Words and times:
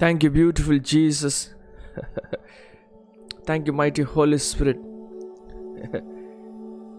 Thank 0.00 0.22
you, 0.22 0.30
beautiful 0.30 0.78
Jesus. 0.80 1.54
Thank 3.46 3.66
you, 3.66 3.72
mighty 3.72 4.02
Holy 4.04 4.38
Spirit. 4.38 4.78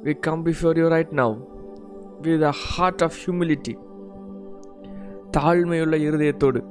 we 0.04 0.13
come 0.15 0.43
before 0.43 0.75
you 0.75 0.88
right 0.88 1.11
now 1.11 1.32
with 2.21 2.43
a 2.43 2.51
heart 2.65 3.01
of 3.01 3.15
humility. 3.15 3.75
தாழ்மையுள்ள 5.37 5.95
இருதயத்தோடு 6.05 6.61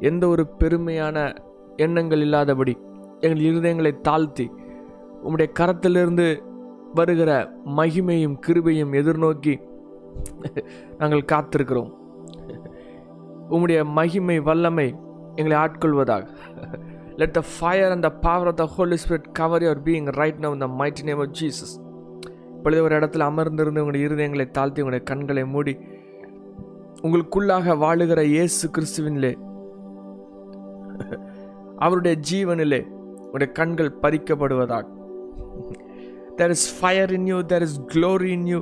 எந்த 0.00 0.24
ஒரு 0.28 0.42
பெருமையான 0.58 1.16
எண்ணங்கள் 1.76 2.20
இல்லாதபடி 2.20 2.74
எங்கள் 3.20 3.44
இருதயங்களை 3.48 3.92
தாழ்த்தி 4.00 4.46
உம்முடைய 5.24 5.48
கரத்திலிருந்து 5.60 6.26
வருகிற 6.94 7.30
மகிமையும் 7.76 8.36
கிருபையும் 8.46 8.94
எதிர்நோக்கி 9.00 9.54
நாங்கள் 10.98 11.30
காத்திருக்கிறோம் 11.32 11.90
உம்முடைய 13.50 13.80
மகிமை 13.98 14.38
வல்லமை 14.40 14.88
எங்களை 15.38 15.56
ஆட்கொள்வதாக. 15.64 16.24
Let 17.20 17.36
the 17.38 17.42
fire 17.54 17.92
and 17.94 18.04
the 18.08 18.10
power 18.26 18.48
of 18.50 18.58
the 18.60 18.66
Holy 18.74 18.96
Spirit 19.04 19.28
cover 19.40 19.64
your 19.66 19.82
being 19.88 20.08
right 20.20 20.40
now 20.44 20.58
the 20.64 20.68
might 20.80 21.02
name 21.08 21.20
of 21.24 21.34
Jesus 21.40 21.74
இப்பொழுது 22.56 22.82
ஒரு 22.86 22.94
இடத்துல 22.98 23.26
அமர்ந்திருந்து 23.32 23.82
உங்களுடைய 23.82 24.08
இருதயங்களை 24.08 24.46
தாழ்த்தி 24.58 24.82
உங்களுடைய 24.82 25.04
கண்களை 25.10 25.44
மூடி 25.54 25.74
உங்களுக்குள்ளாக 27.04 27.76
வாழுகிற 27.84 28.20
இயேசு 28.34 28.64
கிறிஸ்துவினிலே 28.76 29.32
அவருடைய 31.84 32.14
ஜீவனிலே 32.30 32.80
உடைய 33.32 33.48
கண்கள் 33.58 33.96
பறிக்கப்படுவதாக. 34.02 34.84
There 36.38 36.52
is 36.56 36.66
fire 36.78 37.12
in 37.16 37.26
you 37.30 37.38
there 37.52 37.64
is 37.66 37.78
glory 37.94 38.30
in 38.38 38.46
you 38.52 38.60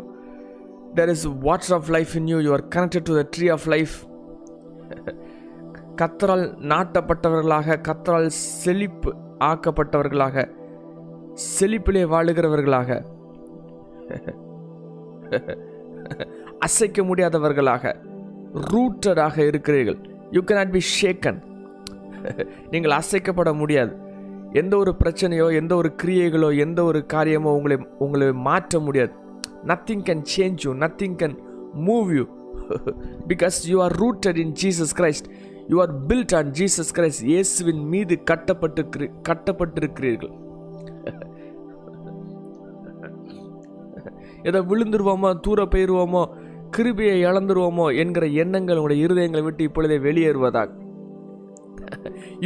there 0.99 1.13
is 1.15 1.27
water 1.47 1.75
of 1.79 1.91
life 1.97 2.13
in 2.21 2.31
you 2.33 2.39
you 2.47 2.53
are 2.59 2.65
connected 2.77 3.07
to 3.11 3.17
the 3.21 3.25
tree 3.37 3.49
of 3.57 3.67
life 3.75 3.97
கத்தரால் 6.01 6.45
நாட்டப்பட்டவர்களாக 6.71 7.77
கத்தரால் 7.87 8.29
செழிப்பு 8.61 9.11
ஆக்கப்பட்டவர்களாக 9.49 10.45
செழிப்பிலே 11.55 12.03
வாழுகிறவர்களாக 12.13 12.99
அசைக்க 16.67 17.03
முடியாதவர்களாக 17.03 17.93
ரூட்டடாக 18.73 19.37
இருக்கிறீர்கள். 19.51 19.99
யூ 20.37 20.41
கேனாட் 20.49 20.75
பி 20.77 20.83
ஷேக்கன் 20.97 21.39
நீங்கள் 22.73 22.97
அசைக்கப்பட 23.01 23.51
முடியாது. 23.61 23.93
எந்த 24.61 24.75
ஒரு 24.77 24.93
பிரச்சனையோ 25.03 25.47
எந்த 25.61 25.73
ஒரு 25.81 25.91
கிரியைகளோ 26.03 26.49
எந்த 26.65 26.81
ஒரு 26.85 27.01
காரியமோ 27.15 27.51
உங்களை 27.59 27.77
உங்களை 28.07 28.29
மாற்ற 28.49 28.81
முடியாது. 28.87 29.13
Nothing 29.71 30.05
can 30.09 30.25
change 30.35 30.65
you 30.67 30.73
nothing 30.85 31.17
can 31.23 31.37
move 31.89 32.11
you 32.19 32.25
because 33.31 33.57
you 33.71 33.77
are 33.87 33.95
rooted 34.03 34.39
in 34.45 34.53
Jesus 34.63 34.95
Christ 34.99 35.29
you 35.71 35.79
are 35.85 35.93
built 36.11 36.35
on 36.41 36.51
Jesus 36.59 36.93
Christ 36.99 37.25
இயேசுவின் 37.33 37.83
மீது 37.93 38.15
கட்டப்பட்டு 38.31 38.83
கட்டப்பட்டிருக்கிறீர்கள். 39.29 40.35
ஏதோ 44.49 44.59
விழுந்துருவோமோ 44.71 45.31
தூர 45.47 45.63
போயிடுவோமோ 45.73 46.23
கிருபியை 46.75 47.15
இழந்துருவோமோ 47.29 47.87
என்கிற 48.03 48.25
எண்ணங்கள் 48.43 48.79
உங்களுடைய 48.81 49.05
இருதயங்களை 49.07 49.43
விட்டு 49.47 49.63
இப்பொழுதே 49.69 49.97
வெளியேறுவதாக 50.07 50.69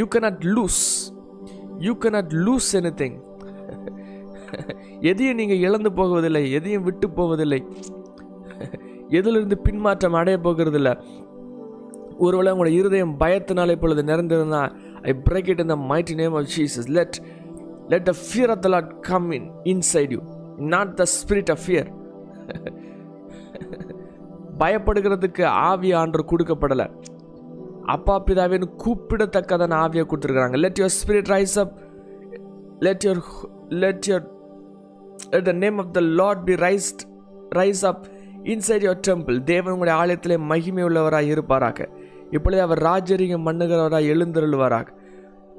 you 0.00 0.04
cannot 0.14 0.44
lose 0.54 0.82
you 1.86 1.92
cannot 2.04 2.32
lose 2.46 2.70
anything 3.00 3.18
எதையும் 5.10 5.38
நீங்கள் 5.40 5.62
இழந்து 5.66 5.90
போவதில்லை 5.98 6.42
எதையும் 6.58 6.86
விட்டு 6.88 7.06
போவதில்லை. 7.18 7.60
எதிலிருந்து 9.18 9.56
பின்மாற்றம் 9.66 10.18
அடைய 10.20 10.36
போகிறதில்ல. 10.44 10.90
ஒருவேளை 12.18 12.52
உங்களோட 12.52 12.72
இருதயம் 12.80 13.14
பயத்தினால் 13.20 13.72
இப்பொழுது 13.74 14.02
நிறைந்திருந்தா 14.10 14.62
I 15.02 15.14
break 15.28 15.48
it 15.48 15.62
in 15.64 15.72
the 15.74 15.76
mighty 15.90 16.14
name 16.14 16.34
of 16.40 16.48
Jesus 16.56 16.88
let 16.98 17.18
let 17.88 18.04
the 18.10 18.14
fear 18.24 18.52
of 18.54 18.62
the 18.66 18.68
Lord 18.68 18.92
come 19.00 19.30
in 19.30 19.48
inside 19.72 20.12
you 20.16 20.20
not 20.56 20.94
the 21.00 21.06
spirit 21.16 21.52
of 21.54 21.62
fear 21.66 21.90
பயப்படுகிறதுக்கு 24.58 25.44
ஆவி 25.70 25.92
ஆண்டு 26.00 26.24
கொடுக்கப்படலை. 26.30 26.86
அப்பா 27.94 28.14
பிதாவின்னு 28.26 28.66
கூப்பிடத்தக்கதான 28.82 29.78
ஆவியை 29.84 30.04
கொடுத்துருக்குறாங்க. 30.10 30.58
Let 30.64 30.78
your 30.80 30.94
spirit 31.00 31.30
rise 31.34 31.56
up 31.62 31.74
let 32.80 33.04
your 33.06 33.22
let 33.68 34.06
your 34.10 34.26
let 35.32 35.44
the 35.44 35.52
name 35.52 35.78
of 35.78 35.92
the 35.92 36.00
Lord 36.20 36.44
be 36.44 36.54
raised 36.54 37.02
rise 37.58 37.84
up 37.90 38.06
inside 38.52 38.86
your 38.86 39.02
temple 39.08 39.44
தேவன் 39.44 39.72
உங்களுடைய 39.72 39.98
ஆலயத்திலே 40.02 40.36
மகிமை 40.36 40.84
உள்ளவராக 40.84 41.28
இருப்பாராக. 41.34 41.88
இப்பொழுது 42.32 42.62
அவர் 42.62 42.80
ராஜரிகம் 42.82 43.46
மண்ணுகிறவராக 43.46 44.12
எழுந்தருள்வாராக 44.14 44.88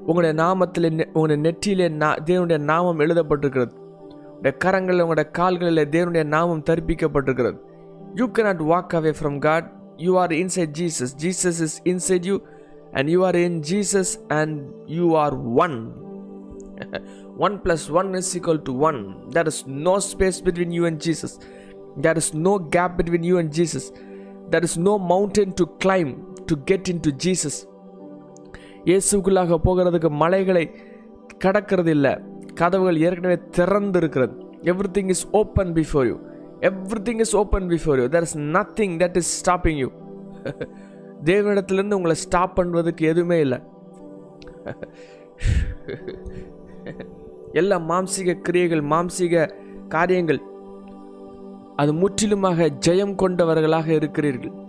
உங்களுடைய 0.00 0.34
நாமத்தில் 0.42 0.88
உங்களுடைய 1.06 1.38
நெற்றியிலே 1.42 1.86
நா 1.96 2.08
தேவனுடைய 2.24 2.58
நாமம் 2.64 3.00
எழுதப்பட்டிருக்கிறது 3.00 3.74
உடைய 4.38 4.54
கரங்களில் 4.64 5.02
உங்களுடைய 5.02 5.28
கால்களில் 5.30 5.82
தேவனுடைய 5.90 6.24
நாமம் 6.26 6.62
தர்ப்பிக்கப்பட்டிருக்கிறது 6.70 7.58
you 8.14 8.26
cannot 8.32 8.62
walk 8.64 8.94
away 8.94 9.12
from 9.20 9.38
God 9.38 9.68
you 9.98 10.12
are 10.16 10.34
inside 10.34 10.74
Jesus 10.80 11.14
Jesus 11.16 11.60
is 11.60 11.78
inside 11.84 12.26
you 12.26 12.36
and 12.92 13.10
you 13.10 13.20
are 13.24 13.38
in 13.42 13.58
Jesus 13.70 14.12
and 14.32 14.58
you 14.88 15.06
are 15.16 15.36
one 15.58 15.76
one 17.38 17.56
plus 17.64 17.86
one 17.92 18.10
is 18.14 18.30
equal 18.36 18.62
to 18.62 18.74
one 18.80 19.00
there 19.30 19.46
is 19.46 19.62
no 19.88 19.94
space 20.10 20.40
between 20.46 20.74
you 20.78 20.84
and 20.84 21.00
Jesus 21.00 21.36
there 22.00 22.20
is 22.22 22.32
no 22.46 22.54
gap 22.76 22.94
between 23.00 23.26
you 23.30 23.36
and 23.38 23.52
Jesus 23.52 23.88
there 24.50 24.64
is 24.64 24.78
no 24.80 24.94
mountain 25.12 25.54
to 25.54 25.66
climb 25.84 26.12
to 26.50 26.56
get 26.70 26.88
into 27.06 27.10
Jesus 27.24 27.58
இயேசுக்குள்ளாக 28.88 29.58
போகிறதுக்கு 29.66 30.10
மலைகளை 30.22 30.70
கடக்கிறது 31.44 31.86
இல்லை. 31.86 32.16
கதவுகள் 32.54 33.06
ஏற்கனவே 33.06 33.38
திறந்து 33.50 33.98
இருக்கிறது 33.98 34.32
everything 34.96 35.08
is 35.08 35.26
open 35.30 35.72
before 35.72 36.06
you 36.06 36.18
everything 37.08 37.20
is 37.24 37.36
open 37.36 37.72
before 37.72 38.00
you 38.00 38.08
there 38.14 38.22
is 38.22 38.38
nothing 38.38 39.02
that 39.02 39.16
is 39.16 39.40
stopping 39.40 39.78
you 39.82 39.90
தேவனிடத்துலேருந்து 41.24 41.92
உங்களை 41.92 42.14
stop 42.14 42.60
பண்ணுவதுக்கு 42.60 43.12
எதுவுமே 43.12 43.40
இல்லை. 43.40 43.58
எல்லா 47.60 47.80
மாம்சீக 47.90 48.40
கிரியைகள் 48.46 48.82
மாம்சீக 48.92 49.50
காரியங்கள் 49.88 50.40
அது 51.76 51.94
முற்றிலுமாக 51.94 52.70
ஜெயம் 52.86 53.14
கொண்டவர்களாக 53.14 53.92
இருக்கிறீர்கள். 53.92 54.65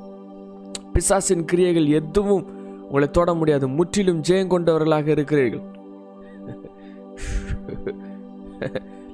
பிசாசின் 0.97 1.47
கிரியைகள் 1.49 1.87
எதுவும் 1.97 2.45
உங்களை 2.83 3.07
தொட 3.11 3.31
முடியாது 3.33 3.65
முற்றிலும் 3.77 4.21
ஜெயம் 4.27 4.51
கொண்டவர்களாக 4.53 5.09
இருக்கிறீர்கள் 5.15 5.63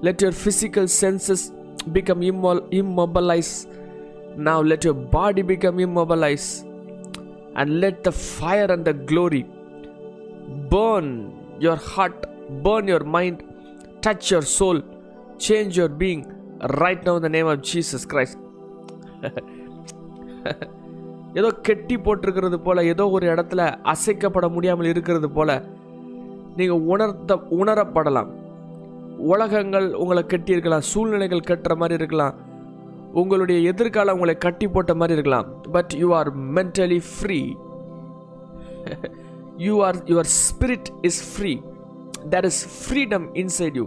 let 0.06 0.22
your 0.24 0.38
physical 0.42 0.90
senses 1.00 1.46
become 1.94 2.22
இம்மால் 2.30 2.62
immobilise 2.80 3.54
now 4.46 4.68
let 4.72 4.86
your 4.88 5.02
body 5.10 5.44
become 5.50 5.80
immobilise 5.86 6.50
and 7.56 7.74
let 7.84 8.00
the 8.08 8.14
fire 8.28 8.74
and 8.76 8.88
the 8.90 8.94
glory 9.12 9.44
burn 10.72 11.12
your 11.60 11.84
heart 11.92 12.24
burn 12.66 12.92
your 12.92 13.08
mind 13.18 13.42
touch 14.06 14.30
your 14.32 14.50
soul 14.56 14.82
change 15.48 15.74
your 15.80 15.98
being 16.00 16.24
right 16.82 17.06
now 17.10 17.20
the 17.20 17.32
name 17.38 17.50
of 17.54 17.66
Jesus 17.72 18.08
Christ 18.14 18.40
ஏதோ 21.40 21.50
கெட்டி 21.68 21.96
போட்டிருக்கிறது 22.06 22.58
போல 22.66 22.84
ஏதோ 22.94 23.04
ஒரு 23.16 23.26
இடத்துல 23.34 23.62
அசைக்கப்பட 23.94 24.47
முடியாமல் 24.56 24.90
இருக்கிறது 24.91 25.28
போல 25.38 25.50
நீங்கள் 26.58 26.84
உணர்த்த 26.94 27.35
உணரப்படலாம். 27.59 28.32
உலகங்கள் 29.32 29.88
உங்களை 30.02 30.22
கட்டியிருக்கலாம் 30.32 30.88
சூழ்நிலைகள் 30.91 31.47
கட்டுற 31.50 31.74
மாதிரி 31.82 31.97
இருக்கலாம். 32.00 32.35
உங்களுடைய 33.22 33.58
எதிர்காலம் 33.72 34.16
உங்களை 34.18 34.35
கட்டி 34.46 34.68
போட்ட 34.76 34.94
மாதிரி 35.00 35.18
இருக்கலாம். 35.18 35.50
But 35.76 35.91
you 36.02 36.08
are 36.20 36.32
mentally 36.58 37.00
free 37.14 37.40
you 39.66 39.74
are 39.88 40.00
your 40.12 40.29
spirit 40.44 40.90
is 41.09 41.22
free 41.32 41.53
there 42.34 42.47
is 42.52 42.64
freedom 42.79 43.28
inside 43.44 43.78
you 43.82 43.86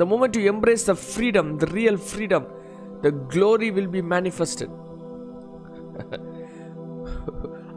the 0.00 0.06
moment 0.12 0.36
you 0.38 0.44
embrace 0.54 0.84
the 0.90 0.96
freedom 1.06 1.50
the 1.62 1.66
real 1.78 2.00
freedom 2.08 2.46
the 3.04 3.12
glory 3.34 3.70
will 3.76 3.90
be 3.96 4.02
manifested. 4.14 4.70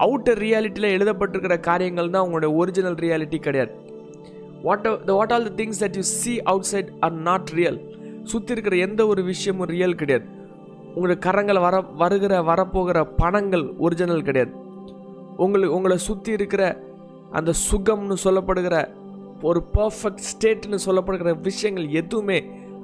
Outer 0.03 0.39
ரியாலிட்டியில் 0.45 0.93
எழுதப்பட்டிருக்கிற 0.95 1.55
காரியங்கள் 1.67 2.11
தான் 2.15 2.25
உங்களுடைய 2.27 2.49
original 2.61 2.97
reality 3.03 3.37
கிடையாது. 3.45 3.71
What 4.65 4.87
what 5.19 5.33
all 5.35 5.47
the 5.47 5.53
things 5.61 5.79
that 5.83 5.97
you 5.99 6.03
see 6.09 6.33
outside 6.71 6.89
are 7.05 7.15
not 7.27 7.51
real 7.59 7.79
சுற்றி 8.31 8.53
இருக்கிற 8.55 8.75
எந்த 8.87 9.01
ஒரு 9.11 9.21
விஷயமும் 9.31 9.69
ரியல் 9.73 9.97
கிடையாது. 10.01 10.25
உங்களுடைய 10.93 11.19
கரங்கள் 11.25 11.59
வர 11.65 11.75
வருகிற 12.01 12.33
வரப்போகிற 12.49 13.01
பணங்கள் 13.21 13.65
ஒரிஜினல் 13.85 14.25
கிடையாது. 14.27 14.53
உங்களுக்கு 15.45 15.77
உங்களை 15.79 15.97
சுற்றி 16.09 16.31
இருக்கிற 16.39 16.63
அந்த 17.39 17.53
சுகம்னு 17.69 18.17
சொல்லப்படுகிற 18.25 18.75
ஒரு 19.49 19.59
பர்ஃபெக்ட் 19.77 20.27
ஸ்டேட்னு 20.31 20.79
சொல்லப்படுகிற 20.87 21.31
விஷயங்கள் 21.49 21.87
எதுவுமே 22.01 22.39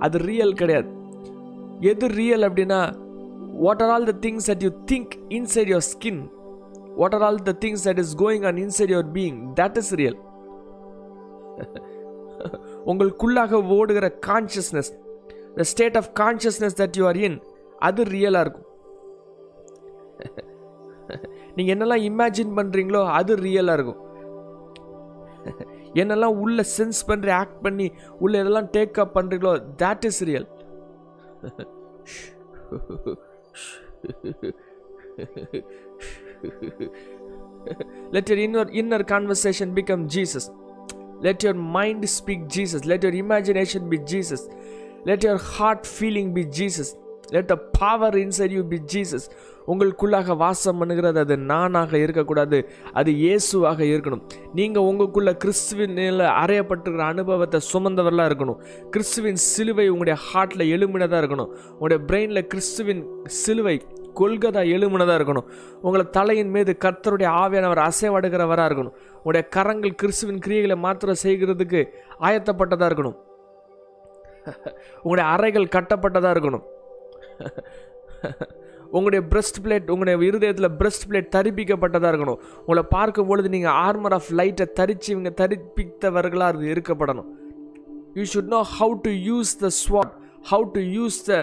அது 0.05 0.17
ரியல் 0.29 0.59
கிடையாது. 0.61 0.89
எது 1.89 2.07
ரியல் 2.19 2.45
அப்படின்னா 2.47 2.81
what 3.65 3.81
are 3.83 3.91
all 3.95 4.07
the 4.11 4.15
things 4.25 4.47
that 4.51 4.63
you 4.65 4.71
think 4.91 5.13
inside 5.29 5.71
your 5.73 5.87
skin 5.93 6.21
what 6.95 7.15
are 7.17 7.25
all 7.29 7.41
the 7.49 7.55
things 7.65 7.85
that 7.87 8.01
is 8.03 8.13
going 8.23 8.45
on 8.51 8.59
inside 8.65 8.93
your 8.95 9.09
being 9.17 9.39
that 9.61 9.77
is 9.77 9.93
real 10.01 10.19
உங்களுக்குள்ளாக 12.85 13.61
ஓடுகிற 13.77 14.07
consciousness 14.27 14.91
the 15.57 15.65
state 15.71 15.97
of 15.97 16.09
consciousness 16.19 16.77
that 16.81 16.97
you 16.99 17.05
are 17.05 17.19
in 17.27 17.37
அது 17.79 18.03
ரியலாக 18.15 18.43
இருக்கும். 18.45 18.69
நீங்கள் 21.55 21.73
என்னெல்லாம் 21.75 22.03
imagine 22.09 22.53
பண்ணுறீங்களோ 22.57 23.01
அது 23.11 23.33
ரியலாக 23.45 23.77
இருக்கும். 23.77 24.01
என்னெல்லாம் 26.01 26.35
உள்ளே 26.43 26.63
சென்ஸ் 26.77 26.99
பண்ணுற 27.07 27.29
ஆக்ட் 27.33 27.59
பண்ணி 27.61 27.87
உள்ளே 28.19 28.37
எதெல்லாம் 28.41 28.69
டேக் 28.75 28.99
அப் 29.03 29.15
பண்ணுறீங்களோ 29.17 29.51
that 29.81 30.05
is 30.09 30.21
real 30.23 30.47
let 38.11 38.29
your 38.29 38.37
inner 38.37 38.69
inner 38.71 39.03
conversation 39.03 39.73
become 39.73 40.07
jesus. 40.07 40.49
Let 41.21 41.43
your 41.43 41.53
mind 41.53 42.09
speak 42.09 42.47
jesus. 42.49 42.85
Let 42.85 43.03
your 43.03 43.13
imagination 43.13 43.89
be 43.89 43.99
jesus. 43.99 44.47
Let 45.05 45.23
your 45.23 45.37
heart 45.37 45.85
feeling 45.85 46.33
be 46.33 46.45
jesus. 46.45 46.95
Let 47.31 47.47
the 47.47 47.57
power 47.57 48.17
inside 48.17 48.51
you 48.51 48.63
be 48.63 48.79
jesus 48.79 49.29
உங்களுக்குள்ளாக 49.71 50.35
வாசம் 50.43 50.79
பண்ணுகிறது 50.79 51.19
அது 51.25 51.35
நானாக 51.51 51.91
இருக்கக்கூடாது 52.03 52.57
அது 52.99 53.11
இயேசுவாக 53.23 53.79
இருக்கணும். 53.93 54.23
நீங்கள் 54.59 54.87
உங்களுக்குள்ள 54.89 55.31
கிறிஸ்துவின் 55.43 55.97
அறையப்பட்டிருக்கிற 56.43 57.05
அனுபவத்தை 57.13 57.59
சுமந்தவர்களாக 57.71 58.29
இருக்கணும். 58.31 58.61
கிறிஸ்துவின் 58.93 59.41
சிலுவை 59.49 59.87
உங்களுடைய 59.93 60.17
ஹார்ட்டில் 60.27 60.65
எழுமினதாக 60.75 61.21
இருக்கணும். 61.23 61.51
உங்களுடைய 61.73 61.99
பிரெயினில் 62.09 62.49
கிறிஸ்துவின் 62.53 63.03
சிலுவை 63.41 63.75
கொள்கதா 64.19 64.61
எழுமினதாக 64.75 65.17
இருக்கணும். 65.19 65.47
உங்களை 65.85 66.03
தலையின் 66.17 66.51
மீது 66.55 66.71
கர்த்தருடைய 66.85 67.29
ஆவியானவர் 67.43 67.81
அசைவடுகிறவராக 67.89 68.67
இருக்கணும். 68.69 68.95
உங்களுடைய 69.17 69.45
கரங்கள் 69.55 69.99
கிறிஸ்துவின் 70.01 70.43
கிரியைகளை 70.45 70.77
மாத்திரம் 70.85 71.21
செய்கிறதுக்கு 71.23 71.81
ஆயத்தப்பட்டதாக 72.27 72.89
இருக்கணும். 72.91 73.17
உங்களுடைய 75.03 75.27
அறைகள் 75.35 75.73
கட்டப்பட்டதாக 75.77 76.35
இருக்கணும். 76.35 76.65
உங்களுடைய 78.93 79.21
பிரஸ்ட் 79.29 79.59
பிளேட் 79.63 79.91
உங்களுடைய 79.91 80.15
இருதயத்தில் 80.29 80.71
பிரஸ்ட் 80.79 81.05
பிளேட் 81.09 81.33
தரிப்பிக்கப்பட்டதாக 81.35 82.11
இருக்கணும். 82.13 82.41
உங்களை 82.59 82.83
பார்க்கும் 82.89 83.27
பொழுது 83.27 83.49
நீங்கள் 83.49 83.75
ஆர்மர் 83.85 84.15
ஆஃப் 84.17 84.29
லைட்டை 84.29 84.65
தரித்து 84.71 85.11
இவங்க 85.13 85.31
தரிப்பித்தவர்களாக 85.41 86.61
இருக்கப்படணும். 86.73 87.29
You 88.13 88.23
should 88.33 88.53
know 88.55 88.61
how 88.79 88.95
to 89.01 89.11
use 89.29 89.53
the 89.59 89.69
sword 89.81 90.13
how 90.51 90.65
to 90.71 90.81
use 90.97 91.19
the 91.25 91.39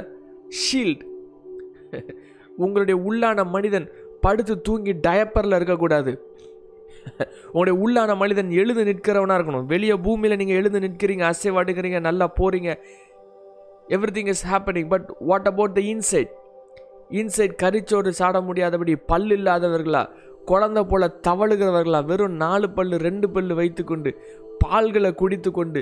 shield 0.63 1.03
உங்களுடைய 2.57 2.97
உள்ளான 3.09 3.47
மனிதன் 3.47 3.87
படுத்து 4.21 4.61
தூங்கி 4.61 4.93
டயப்பரில் 5.07 5.55
இருக்கக்கூடாது. 5.55 6.13
உங்களுடைய 7.53 7.75
உள்ளான 7.85 8.17
மனிதன் 8.17 8.51
எழுந்து 8.51 8.85
நிற்கிறவனாக 8.85 9.39
இருக்கணும். 9.39 9.65
வெளியே 9.65 9.95
பூமியில் 10.07 10.37
நீங்கள் 10.37 10.57
எழுந்து 10.57 10.81
நிற்கிறீங்க 10.81 11.33
அசைவாடுகிறீங்க 11.33 12.01
நல்லா 12.01 12.33
போகிறீங்க 12.41 12.71
everything 14.17 14.27
is 14.27 14.45
happening 14.53 14.89
but 14.89 15.09
what 15.21 15.47
about 15.47 15.75
the 15.75 15.81
inside 15.81 16.31
inside 17.11 17.55
கரிச்சோடு 17.63 18.11
சாட 18.19 18.43
முடியாதபடி 18.43 18.97
பல் 19.11 19.31
இல்லாதவர்களா? 19.37 20.03
குழந்தை 20.45 20.83
போல 20.85 21.05
தவழுகிறவர்களா? 21.29 22.05
வெறும் 22.05 22.37
நாலு 22.43 22.71
பல்லு 22.71 22.97
ரெண்டு 22.97 23.31
பல்லு 23.31 23.55
வைத்துக்கொண்டு 23.55 24.11
பால்களை 24.65 25.11
குடித்து 25.15 25.51
கொண்டு 25.51 25.81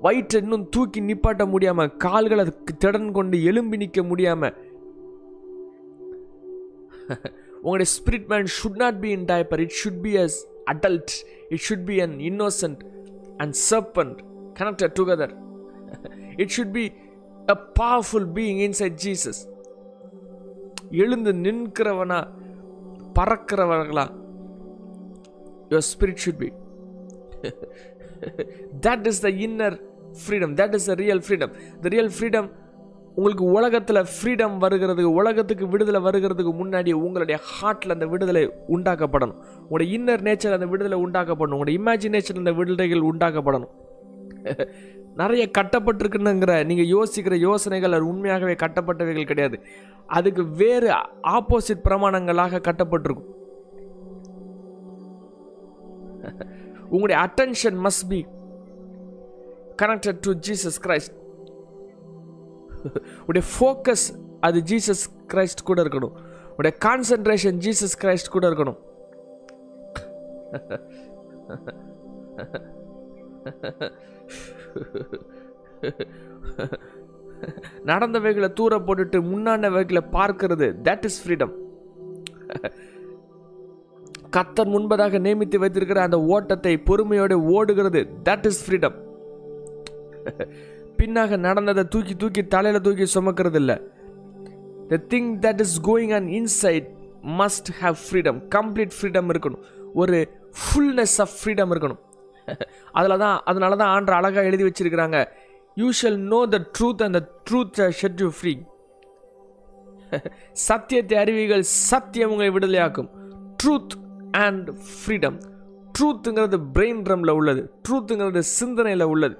வயிற்றை 0.00 0.42
இன்னும் 0.42 0.68
தூக்கி 0.68 1.00
நிப்பாட்ட 1.00 1.44
முடியாம 1.52 1.86
கால்களை 1.96 2.44
திடன் 2.84 3.10
கொண்டு 3.10 3.36
எலும்பி 3.38 3.76
நிற்க 3.76 4.02
முடியாம. 4.02 4.50
உங்களுடைய 7.62 7.88
spirit 7.94 8.28
man 8.28 8.48
should 8.56 8.76
not 8.76 9.00
be 9.00 9.10
in 9.10 9.24
diaper 9.24 9.60
it 9.60 9.74
should 9.80 10.00
be 10.00 10.12
as 10.16 10.38
adult 10.72 11.14
it 11.48 11.64
should 11.68 11.84
be 11.84 11.96
an 12.00 12.16
innocent 12.30 12.82
and 13.36 13.54
serpent 13.70 14.18
connected 14.58 14.94
together 15.00 15.34
it 16.36 16.52
should 16.56 16.74
be 16.78 16.84
a 17.48 17.56
powerful 17.80 18.28
being 18.34 18.60
inside 18.68 18.98
Jesus 19.04 19.40
எழுந்து 20.90 21.32
நிற்கிறவனா 21.32 22.18
பறக்கிறவர்களா? 23.18 24.06
Your 25.70 25.86
spirit 25.90 26.22
should 26.24 26.36
be 26.36 26.52
that 28.86 29.06
is 29.06 29.20
the 29.20 29.28
inner 29.28 29.76
freedom 30.22 30.54
that 30.54 30.74
is 30.74 30.84
the 30.84 30.94
real 30.94 31.22
freedom 31.26 31.52
the 31.80 31.88
real 31.88 32.12
freedom 32.18 32.48
உங்களுக்கு 33.14 33.44
உலகத்தில் 33.44 33.96
freedom 33.96 34.56
வருகிறதுக்கு 34.60 35.02
உலகத்துக்கு 35.02 35.68
விடுதலை 35.68 36.00
வருகிறதுக்கு 36.00 36.52
முன்னாடி 36.62 36.92
உங்களுடைய 36.92 37.40
ஹார்ட்டில் 37.52 37.88
அந்த 37.88 38.06
விடுதலை 38.06 38.52
உண்டாக்கப்படணும். 38.68 39.38
உங்களுடைய 39.62 39.98
இன்னர் 39.98 40.22
நேச்சர் 40.22 40.52
அந்த 40.52 40.66
விடுதலை 40.66 40.98
உண்டாக்கப்படணும். 41.04 41.56
உங்களுடைய 41.58 41.80
இமேஜினேஷன் 41.80 42.36
அந்த 42.36 42.52
விடுதலைகள் 42.52 43.00
உண்டாக்கப்படணும். 43.00 43.74
நிறைய 45.14 45.50
கட்டப்பட்டிருக்குன்னுங்கிற 45.58 46.64
நீங்கள் 46.66 46.86
யோசிக்கிற 46.86 47.34
யோசனைகள் 47.38 47.92
அது 47.92 48.06
உண்மையாகவே 48.06 48.52
கட்டப்பட்டவைகள் 48.52 49.26
கிடையாது. 49.26 49.60
அதுக்கு 50.08 50.44
வேறு 50.44 50.88
ஆப்போசிட் 51.22 51.84
பிரமாணங்களாக 51.84 52.60
கட்டப்பட்டிருக்கும். 52.60 53.36
உங்களுடைய 56.90 57.20
attention 57.22 57.86
must 57.86 58.08
be 58.08 58.26
connected 59.82 60.18
to 60.20 60.32
Jesus 60.32 60.78
Christ 60.82 61.16
உடைய 63.26 63.48
ஃபோக்கஸ் 63.54 64.04
அது 64.40 64.60
ஜீசஸ் 64.60 65.04
கிரைஸ்ட் 65.26 65.62
கூட 65.64 65.82
இருக்கணும். 65.82 66.12
உடைய 66.56 66.76
கான்சன்ட்ரேஷன் 66.84 67.58
ஜீசஸ் 67.58 67.96
கிரைஸ்ட் 68.00 68.30
கூட 68.30 68.48
இருக்கணும். 68.48 68.86
நடந்தவைகளை 77.88 78.48
தூர 78.58 78.78
போட்டுட்டு 78.78 79.18
முன்னாண்டவைகளை 79.30 80.02
பார்க்கிறது 80.16 80.66
தட் 80.88 81.06
இஸ் 81.08 81.20
ஃப்ரீடம் 81.22 81.54
கத்தர் 84.36 84.72
முன்பதாக 84.72 85.18
நியமித்து 85.26 85.58
வைத்திருக்கிற 85.58 86.00
அந்த 86.02 86.18
ஓட்டத்தை 86.34 86.72
பொறுமையோடு 86.88 87.36
ஓடுகிறது 87.56 88.00
தட் 88.24 88.46
இஸ் 88.50 88.62
ஃப்ரீடம் 88.64 88.96
பின்னாக 90.98 91.36
நடந்ததை 91.36 91.84
தூக்கி 91.84 92.14
தூக்கி 92.16 92.42
தலையில் 92.46 92.84
தூக்கி 92.86 93.06
சுமக்கிறது 93.14 93.54
இல்லை 93.54 93.76
the 94.90 94.98
thing 95.14 95.30
that 95.46 95.60
is 95.64 95.76
going 95.90 96.14
and 96.18 96.28
inside 96.38 96.88
must 97.40 97.70
have 97.80 97.96
freedom 98.04 98.38
complete 98.56 98.92
freedom 98.96 99.30
இருக்கணும். 99.32 99.62
ஒரு 99.94 100.18
ஃபுல்னஸ் 100.60 101.16
ஆஃப் 101.24 101.34
ஃப்ரீடம் 101.38 101.72
இருக்கணும். 101.74 102.02
அதில் 102.98 103.20
தான் 103.22 103.36
அதனால 103.44 103.76
தான் 103.76 103.92
ஆண்டு 103.94 104.12
அழகாக 104.12 104.46
எழுதி 104.50 104.64
வச்சிருக்கிறாங்க. 104.64 105.18
You 105.80 105.88
shall 106.00 106.20
know 106.32 106.40
the 106.54 106.58
truth 106.76 107.02
and 107.06 107.16
the 107.18 107.22
truth 107.48 107.80
set 108.00 108.20
you 108.24 108.30
free 108.38 108.54
சத்தியத்தை 110.68 111.16
அறிவிகள் 111.22 111.64
சத்தியம் 111.90 112.30
உங்களை 112.34 112.50
விடுதலையாக்கும். 112.54 113.08
ட்ரூத் 113.62 113.94
அண்ட் 114.46 114.68
ஃப்ரீடம் 114.92 115.36
ட்ரூத்துங்கிறது 115.96 116.58
பிரெயின் 116.76 117.02
ட்ரம்ல 117.06 117.30
உள்ளது. 117.38 117.62
ட்ரூத்துங்கிறது 117.84 118.42
சிந்தனையில் 118.58 119.10
உள்ளது. 119.14 119.36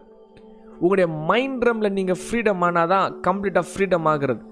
உங்களுடைய 0.83 1.07
மைண்ட் 1.29 1.59
ட்ரம்ல 1.63 1.89
நீங்கள் 1.99 2.21
ஃப்ரீடம் 2.25 2.63
ஆனால் 2.67 2.91
தான் 2.93 3.15
கம்ப்ளீட்டாக 3.27 3.67
ஃப்ரீடம் 3.71 4.07
ஆகிறது. 4.13 4.43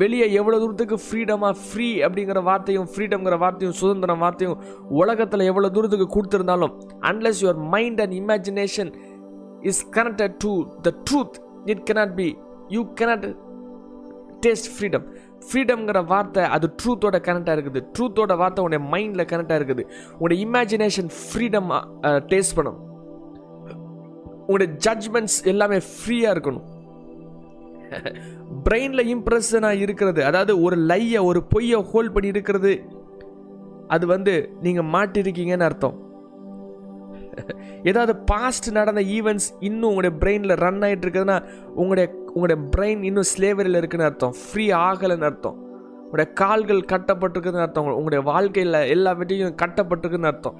வெளியே 0.00 0.26
எவ்வளோ 0.38 0.56
தூரத்துக்கு 0.62 0.96
ஃப்ரீடமாக 1.06 1.54
ஃப்ரீ 1.66 1.88
அப்படிங்கிற 2.06 2.38
வார்த்தையும் 2.48 2.88
ஃப்ரீடம்ங்கிற 2.92 3.36
வார்த்தையும் 3.42 3.76
சுதந்திரம் 3.80 4.22
வார்த்தையும் 4.24 4.56
உலகத்தில் 5.02 5.48
எவ்வளோ 5.50 5.68
தூரத்துக்கு 5.76 6.08
கொடுத்துருந்தாலும் 6.14 6.72
unless 7.10 7.42
your 7.44 7.60
mind 7.74 8.00
and 8.04 8.16
imagination 8.22 8.90
is 9.70 9.82
connected 9.96 10.36
to 10.44 10.52
the 10.86 10.92
truth 11.08 11.36
it 11.72 11.84
cannot 11.90 12.14
be 12.20 12.28
you 12.76 12.82
cannot 13.00 13.26
taste 14.44 14.70
freedom 14.74 15.06
ஃப்ரீடம்ங்கிற 15.48 15.98
வார்த்தை 16.12 16.42
அது 16.54 16.66
ட்ரூத்தோட 16.80 17.16
கனெக்டாக 17.26 17.54
இருக்குது. 17.56 17.80
ட்ரூத்தோட 17.94 18.32
வார்த்தை 18.40 18.62
உடைய 18.66 18.80
மைண்டில் 18.92 19.28
கனெக்டாக 19.32 19.58
இருக்குது. 19.60 19.82
உங்களுடைய 20.14 20.38
இமேஜினேஷன் 20.46 21.10
ஃப்ரீடம் 21.18 21.68
டேஸ்ட் 22.32 22.56
பண்ணும். 22.58 22.78
உங்களுடைய 24.46 24.70
ஜட்ஜ்மெண்ட்ஸ் 24.86 25.38
எல்லாமே 25.52 25.78
ஃப்ரீயாக 25.92 26.34
இருக்கணும். 26.34 26.66
பிரெயினில் 28.66 29.10
இம்ப்ரெஷனாக 29.14 29.82
இருக்கிறது. 29.84 30.20
அதாவது 30.30 30.52
ஒரு 30.66 30.76
லையை 30.90 31.20
ஒரு 31.30 31.42
பொய்யை 31.52 31.80
ஹோல்ட் 31.92 32.14
பண்ணி 32.14 32.32
இருக்கிறது. 32.34 32.72
அது 33.94 34.04
வந்து 34.14 34.34
நீங்கள் 34.66 34.88
மாட்டிருக்கீங்கன்னு 34.94 35.68
அர்த்தம். 35.68 35.96
ஏதாவது 37.88 38.16
பாஸ்ட் 38.16 38.70
நடந்த 38.70 39.00
ஈவெண்ட்ஸ் 39.00 39.48
இன்னும் 39.60 39.88
உங்களுடைய 39.88 40.12
பிரெயினில் 40.20 40.56
ரன் 40.56 40.78
ஆகிட்டு 40.78 41.04
இருக்குதுன்னா 41.06 41.38
உங்களுடைய 41.74 42.06
உங்களுடைய 42.34 42.68
பிரெயின் 42.76 43.02
இன்னும் 43.02 43.28
ஸ்லேவரியில் 43.36 43.76
இருக்குன்னு 43.76 44.04
அர்த்தம். 44.04 44.32
ஃப்ரீ 44.32 44.70
ஆகலைன்னு 44.70 45.24
அர்த்தம். 45.24 45.56
உங்களுடைய 46.02 46.32
கால்கள் 46.32 46.82
கட்டப்பட்டிருக்குதுன்னு 46.92 47.64
அர்த்தம். 47.66 47.86
உங்களுடைய 47.86 48.24
வாழ்க்கையில் 48.24 48.72
எல்லாவற்றையும் 48.72 49.56
கட்டப்பட்டிருக்குன்னு 49.62 50.30
அர்த்தம். 50.32 50.58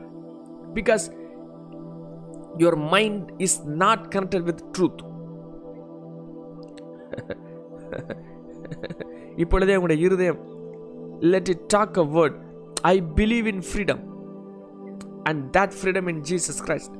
Because 0.75 1.07
your 2.59 2.79
mind 2.91 3.33
is 3.37 3.59
not 3.67 4.07
connected 4.15 4.43
with 4.43 4.65
truth 4.79 5.03
இப்பொழுதே 9.37 9.75
உங்களுடைய 9.75 10.07
இருதயம் 10.07 10.41
let 11.21 11.49
it 11.49 11.67
talk 11.67 11.99
a 11.99 12.07
word 12.19 12.37
I 12.83 13.03
believe 13.17 13.47
in 13.47 13.63
freedom 13.69 14.03
and 15.27 15.57
that 15.57 15.75
freedom 15.79 16.09
in 16.09 16.23
Jesus 16.31 16.61
Christ 16.67 16.97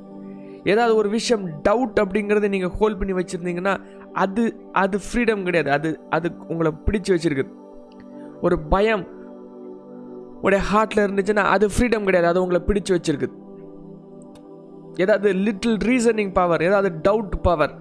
ஏதாவது 0.63 0.95
ஒரு 0.95 1.09
விஷயம் 1.09 1.45
டவுட் 1.69 1.97
அப்படிங்கிறத 2.01 2.47
நீங்கள் 2.47 2.69
ஹோல்ட் 2.69 2.97
பண்ணி 2.97 3.13
வச்சுருந்தீங்கன்னா 3.13 3.73
அது 4.13 4.43
அது 4.73 4.97
ஃப்ரீடம் 5.05 5.43
கிடையாது. 5.43 5.71
அது 5.71 5.89
அது 6.09 6.27
உங்களை 6.47 6.71
பிடிச்சி 6.85 7.09
வச்சுருக்குது. 7.09 7.51
ஒரு 8.41 8.59
பயம் 8.69 9.05
உடைய 10.41 10.63
ஹார்ட்டில் 10.73 11.05
இருந்துச்சுன்னா 11.05 11.45
அது 11.55 11.67
ஃப்ரீடம் 11.67 12.03
கிடையாது. 12.03 12.27
அது 12.27 12.41
உங்களை 12.41 12.61
பிடிச்சி 12.67 12.91
வச்சுருக்குது. 12.91 13.35
ஏதாவது 14.95 15.33
லிட்டில் 15.33 15.77
ரீசனிங் 15.77 16.33
பவர் 16.33 16.63
ஏதாவது 16.63 16.89
டவுட் 17.03 17.35
பவர் 17.41 17.73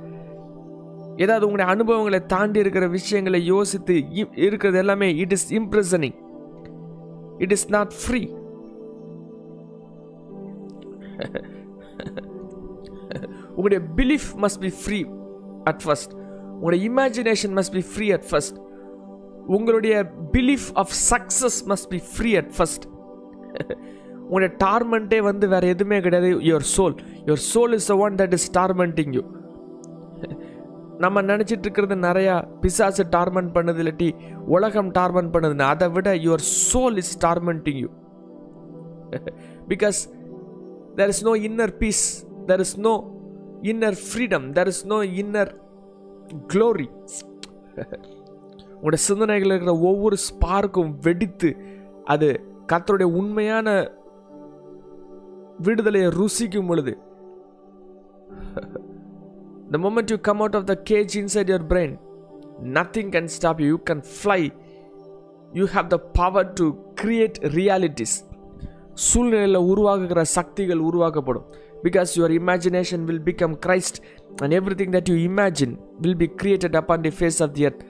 ஏதாவது 1.16 1.44
உங்களுடைய 1.46 1.68
அனுபவங்களை 1.74 2.26
தாண்டி 2.26 2.58
இருக்கிற 2.58 2.86
விஷயங்களை 2.88 3.44
யோசித்து 3.44 3.94
இ- 4.14 4.38
இருக்கிறது 4.38 4.78
எல்லாமே 4.78 5.08
it 5.16 5.32
is 5.32 5.46
imprisoning 5.54 6.16
it 7.38 7.50
is 7.50 7.70
not 7.70 7.92
free 8.00 8.20
உங்களுடைய 13.56 13.80
belief 13.96 14.30
must 14.44 14.60
be 14.60 14.70
free 14.82 15.06
at 15.64 15.82
first 15.84 16.12
உங்களுடைய 16.54 16.90
imagination 16.90 17.54
must 17.58 17.74
be 17.78 17.84
free 17.92 18.06
at 18.16 18.26
first 18.30 18.56
உங்களுடைய 19.56 19.94
belief 20.32 20.68
of 20.82 20.92
success 21.10 21.58
must 21.72 21.88
be 21.88 22.00
free 22.12 22.36
at 22.36 22.52
first 22.56 22.86
உங்களுடைய 24.22 24.56
டார்மெண்ட்டே 24.64 25.20
வந்து 25.20 25.48
வேறு 25.48 25.68
எதுவுமே 25.68 26.00
கிடையாது. 26.00 26.28
Your 26.50 26.68
soul 26.76 26.94
your 27.26 27.42
soul 27.52 27.74
is 27.78 27.86
the 27.86 27.96
one 27.96 28.16
that 28.20 28.32
is 28.32 28.50
tormenting 28.58 29.12
you 29.16 29.22
நம்ம 31.04 31.22
நினச்சிட்டு 31.22 31.64
இருக்கிறது 31.66 31.96
நிறையா 32.08 32.34
பிசாசு 32.60 33.04
டார்மெண்ட் 33.16 33.50
பண்ணுது 33.56 33.80
இல்லாட்டி 33.82 34.08
உலகம் 34.56 34.90
டார்மெண்ட் 34.98 35.32
பண்ணுதுன்னு. 35.34 35.66
அதை 35.72 35.88
விட 35.96 36.14
your 36.26 36.44
soul 36.72 36.96
is 37.02 37.14
tormenting 37.26 37.80
you 37.84 37.90
because 39.72 39.98
there 40.98 41.10
is 41.14 41.20
no 41.28 41.32
inner 41.48 41.70
peace 41.82 42.04
there 42.48 42.62
is 42.66 42.72
no 42.88 42.94
inner 43.70 43.92
freedom 44.10 44.42
there 44.56 44.68
is 44.74 44.80
no 44.92 44.98
inner 45.22 45.48
glory 46.52 46.88
உங்களோட 48.78 48.98
சிந்தனைகள் 49.08 49.50
இருக்கிற 49.52 49.72
ஒவ்வொரு 49.90 50.16
ஸ்பார்க்கும் 50.28 50.90
வெடித்து 51.04 51.50
அது 52.12 52.28
கர்த்தருடைய 52.70 53.08
உண்மையான 53.20 53.68
விடுதலையை 55.66 56.08
ருசிக்கும் 56.20 56.68
பொழுது 56.70 56.92
the 59.74 59.80
moment 59.84 60.10
you 60.12 60.18
come 60.28 60.40
out 60.44 60.54
of 60.58 60.64
the 60.70 60.76
cage 60.88 61.14
inside 61.22 61.48
your 61.54 61.64
brain 61.72 61.92
nothing 62.78 63.08
can 63.16 63.26
stop 63.36 63.56
you 63.62 63.68
you 63.74 63.80
can 63.90 64.00
fly 64.20 64.40
you 65.58 65.66
have 65.74 65.88
the 65.94 66.00
power 66.20 66.44
to 66.60 66.66
create 67.00 67.36
realities 67.58 68.12
சூழ்நிலையில் 69.04 69.60
உருவாகுகிற 69.70 70.20
சக்திகள் 70.36 70.82
உருவாக்கப்படும். 70.88 71.46
Because 71.84 72.12
your 72.18 72.34
imagination 72.40 73.04
will 73.08 73.24
become 73.28 73.56
Christ 73.66 73.98
and 74.42 74.54
everything 74.80 74.94
that 74.96 75.10
you 75.12 75.16
imagine 75.30 75.74
will 76.04 76.20
be 76.22 76.28
created 76.42 76.76
upon 76.94 77.04
the 77.06 77.12
face 77.18 77.40
of 77.46 77.54
the 77.58 77.64
earth 77.68 77.84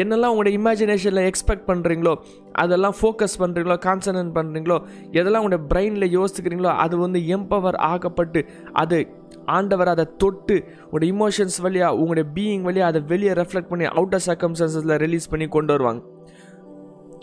என்னெல்லாம் 0.00 0.32
உங்களுடைய 0.32 0.54
இமேஜினேஷனில் 0.58 1.26
expect 1.30 1.66
பண்ணுறீங்களோ 1.70 2.12
அதெல்லாம் 2.62 2.96
focus 3.00 3.36
பண்ணுறீங்களோ 3.42 3.76
concentrate 3.86 4.36
பண்ணுறீங்களோ 4.38 4.76
எதெல்லாம் 5.18 5.42
உங்களுடைய 5.44 5.62
பிரெயினில் 5.72 6.14
யோசிக்கிறீங்களோ 6.18 6.70
அது 6.84 6.94
வந்து 7.04 7.20
எம்பவர் 7.36 7.78
ஆகப்பட்டு 7.92 8.42
அது 8.82 9.00
ஆண்டவர் 9.58 9.92
அதை 9.94 10.04
தொட்டு 10.22 10.56
உங்களுடைய 10.84 11.10
இமோஷன்ஸ் 11.16 11.58
வழியாக 11.66 11.98
உங்களுடைய 12.00 12.26
பீயிங் 12.36 12.66
வழியாக 12.68 12.90
அதை 12.92 13.00
வெளியே 13.12 13.32
ரெஃப்ளெக்ட் 13.40 13.70
பண்ணி 13.72 13.86
அவுட்டர் 13.98 14.24
சர்க்கம்ஸ்டன்சஸில் 14.28 14.98
ரிலீஸ் 15.04 15.30
பண்ணி 15.32 15.48
கொண்டு 15.56 15.74
வருவாங்க. 15.76 16.02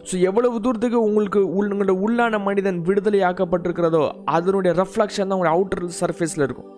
ஸோ 0.10 0.16
எவ்வளவு 0.30 0.62
தூரத்துக்கு 0.66 1.00
உங்களுக்கு 1.08 1.40
உங்களோட 1.60 1.94
உள்ளான 2.06 2.40
மனிதன் 2.48 2.78
விடுதலை 2.88 3.20
ஆக்கப்பட்டிருக்கிறதோ 3.30 4.04
அதனுடைய 4.38 4.72
ரெஃப்ளெக்ஷன் 4.82 5.28
தான் 5.30 5.38
உங்களுடைய 5.38 5.56
அவுட்டர் 5.58 5.98
சர்ஃபேஸில் 6.02 6.46
இருக்கும். 6.46 6.70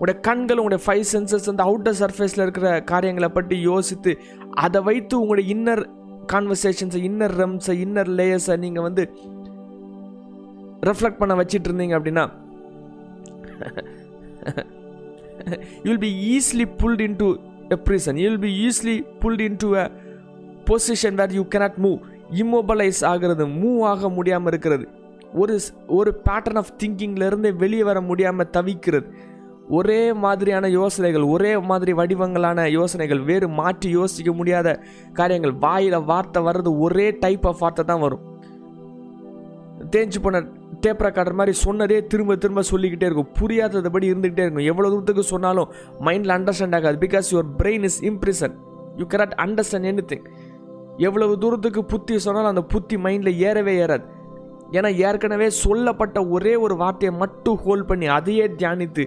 உங்களுடைய 0.00 0.20
கண்கள் 0.26 0.60
உங்களுடைய 0.60 0.82
ஃபைவ் 0.84 1.02
சென்சஸ் 1.12 1.48
அந்த 1.50 1.62
அவுட்டர் 1.68 1.96
சர்ஃபேஸில் 2.02 2.42
இருக்கிற 2.42 2.68
காரியங்களை 2.90 3.28
பற்றி 3.28 3.56
யோசித்து 3.60 4.12
அதை 4.64 4.80
வைத்து 4.82 5.14
உங்களுடைய 5.20 5.46
இன்னர் 5.54 5.82
கான்வர்சேஷன்ஸை 6.32 7.00
இன்னர் 7.08 7.34
ரம்ஸை 7.40 7.74
இன்னர் 7.84 8.10
லேயர்ஸை 8.18 8.56
நீங்கள் 8.56 8.82
வந்து 8.82 9.02
ரெஃப்ளெக்ட் 10.88 11.20
பண்ண 11.22 11.34
வச்சிட்டு 11.34 11.68
இருந்தீங்க 11.70 11.96
அப்படின்னா 11.98 12.24
you 15.84 15.90
will 15.90 16.04
be 16.08 16.12
easily 16.34 16.66
pulled 16.82 17.04
into 17.22 17.28
a 17.68 17.78
a 18.12 18.16
you 18.22 18.28
will 18.30 18.44
be 18.48 18.52
easily 18.66 18.96
pulled 19.22 19.44
into 19.64 19.68
a 19.76 19.84
position 20.70 21.18
where 21.20 21.34
you 21.38 21.44
cannot 21.54 21.76
move 21.86 21.98
immobilise 22.42 23.00
ஆகிறது 23.04 23.46
மூவ் 23.46 23.82
ஆக 23.92 24.08
முடியாமல் 24.08 24.52
இருக்கிறது. 24.52 24.88
ஒரு 25.32 25.60
ஒரு 25.86 26.20
பேட்டர்ன் 26.24 26.60
ஆஃப் 26.60 26.72
திங்கிங்லேருந்து 26.78 27.50
வெளியே 27.56 27.82
வர 27.82 28.00
முடியாமல் 28.00 28.50
தவிக்கிறது. 28.52 29.08
ஒரே 29.78 30.00
மாதிரியான 30.22 30.68
யோசனைகள் 30.68 31.24
ஒரே 31.34 31.52
மாதிரி 31.70 31.92
வடிவங்களான 32.00 32.68
யோசனைகள் 32.78 33.20
வேறு 33.28 33.48
மாற்றி 33.58 33.88
யோசிக்க 33.98 34.32
முடியாத 34.38 34.68
காரியங்கள். 35.18 35.54
வாயில் 35.64 35.98
வார்த்தை 36.10 36.40
வர்றது 36.48 36.72
ஒரே 36.86 37.06
டைப் 37.24 37.46
ஆஃப் 37.50 37.62
வார்த்தை 37.64 37.84
தான் 37.84 38.04
வரும். 38.06 38.24
தேஞ்சு 39.94 40.18
போன 40.22 40.40
டேப் 40.84 41.02
ரெக்கார்டர் 41.06 41.38
மாதிரி 41.38 41.52
சொன்னதே 41.64 41.98
திரும்ப 42.12 42.36
திரும்ப 42.36 42.62
சொல்லிக்கிட்டே 42.70 43.06
இருக்கும். 43.10 43.30
புரியாததபடி 43.40 44.06
இருந்துக்கிட்டே 44.12 44.44
இருக்கும். 44.46 44.68
எவ்வளோ 44.72 44.88
தூரத்துக்கு 44.88 45.24
சொன்னாலும் 45.32 45.68
மைண்டில் 46.06 46.34
அண்டர்ஸ்டாண்ட் 46.36 46.76
ஆகாது. 46.78 46.98
Because 47.06 47.28
your 47.32 47.50
brain 47.62 47.86
is 47.90 48.00
impression 48.10 48.54
you 48.96 49.06
cannot 49.06 49.34
அண்டர்ஸ்டாண்ட் 49.44 49.88
எனி 49.92 50.04
திங் 50.12 50.24
எவ்வளவு 51.08 51.34
தூரத்துக்கு 51.38 51.82
புத்தி 51.84 52.18
சொன்னாலும் 52.18 52.52
அந்த 52.54 52.64
புத்தி 52.74 52.96
மைண்டில் 53.04 53.38
ஏறவே 53.48 53.74
ஏறாது. 53.84 54.06
ஏன்னா 54.72 54.90
ஏற்கனவே 55.06 55.46
சொல்லப்பட்ட 55.64 56.18
ஒரே 56.34 56.52
ஒரு 56.64 56.74
வார்த்தையை 56.76 57.12
மட்டும் 57.18 57.56
ஹோல்ட் 57.64 57.86
பண்ணி 57.86 58.06
அதையே 58.16 58.46
தியானித்து 58.60 59.04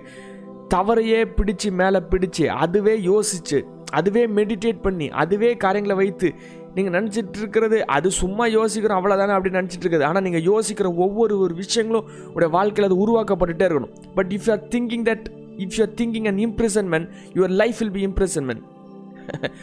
தவறையே 0.74 1.22
பிடிச்சு 1.38 1.70
மேலே 1.82 2.00
பிடிச்சு 2.12 2.46
அதுவே 2.64 2.96
யோசிச்சு 3.12 3.60
அதுவே 4.00 4.24
மெடிடேட் 4.38 4.84
பண்ணி 4.86 5.08
அதுவே 5.24 5.50
காரியங்களை 5.64 5.96
வைத்து 6.02 6.30
நீங்கள் 6.76 6.96
நினச்சிட்டு 6.96 7.40
இருக்கிறது 7.42 7.78
அது 7.96 8.08
சும்மா 8.20 8.46
யோசிக்கிறோம் 8.58 9.00
அவ்வளோதானே 9.00 9.34
அப்படி 9.38 9.58
நினச்சிட்டு 9.58 9.86
இருக்குது. 9.86 10.06
ஆனால் 10.10 10.24
நீங்கள் 10.28 10.46
யோசிக்கிற 10.52 10.88
ஒவ்வொரு 11.06 11.34
ஒரு 11.40 11.54
விஷயங்களும் 11.54 12.08
உடைய 12.36 12.50
வாழ்க்கையில் 12.56 12.88
அது 12.90 12.98
உருவாக்கப்பட்டுட்டே 13.04 13.66
இருக்கணும். 13.68 13.94
But 14.18 14.32
if 14.36 14.48
you 14.48 14.54
are 14.56 14.66
thinking 14.76 15.06
that 15.10 15.28
if 15.64 15.76
you 15.78 15.84
are 15.86 15.94
thinking 16.00 16.28
an 16.32 16.42
imprisonment 16.48 17.08
your 17.36 17.54
life 17.62 17.80
will 17.82 17.96
be 18.00 18.06
imprisonment 18.10 18.64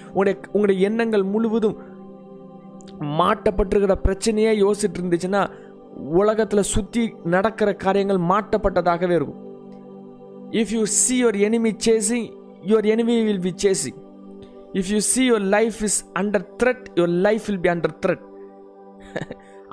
உங்களுடைய 0.07 0.37
உங்களுடைய 0.53 0.87
எண்ணங்கள் 0.89 1.27
முழுவதும் 1.33 1.77
மாட்டப்பட்டிருக்கிற 3.21 3.97
பிரச்சனையே 4.07 4.55
யோசிச்சுட்டு 4.65 5.01
இருந்துச்சுன்னா 5.03 5.43
உலகத்தில் 6.21 6.71
சுற்றி 6.75 7.03
நடக்கிற 7.37 7.71
காரியங்கள் 7.85 8.27
மாட்டப்பட்டதாகவே 8.33 9.15
இருக்கும். 9.21 9.41
If 10.59 10.73
you 10.77 10.83
see 11.01 11.19
your 11.25 11.35
enemy 11.49 11.73
chasing 11.87 12.25
your 12.63 12.83
enemy 12.95 13.17
will 13.29 13.43
be 13.49 13.53
chasing 13.65 13.97
if 14.81 14.87
you 14.93 15.01
see 15.13 15.25
your 15.33 15.43
life 15.57 15.79
is 15.89 15.97
under 16.21 16.41
threat 16.61 16.81
your 17.01 17.11
life 17.27 17.45
will 17.49 17.63
be 17.67 17.71
under 17.75 17.93
threat 18.05 18.23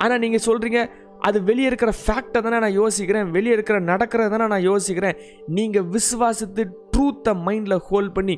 ஆனால் 0.01 0.21
நீங்கள் 0.23 0.45
சொல்கிறீங்க 0.47 0.79
அது 1.27 1.37
வெளியே 1.43 1.67
இருக்கிற 1.69 1.91
ஃபேக்டை 2.01 2.39
தானே 2.41 2.57
நான் 2.63 2.77
யோசிக்கிறேன் 2.81 3.29
வெளியே 3.37 3.53
இருக்கிற 3.57 3.77
நடக்கிறத 3.91 4.31
தானே 4.33 4.47
நான் 4.53 4.67
யோசிக்கிறேன் 4.71 5.15
நீங்கள் 5.57 5.87
விசுவாசித்து 5.95 6.63
ட்ரூத்தை 6.93 7.33
மைண்டில் 7.47 7.83
ஹோல்ட் 7.89 8.13
பண்ணி 8.13 8.35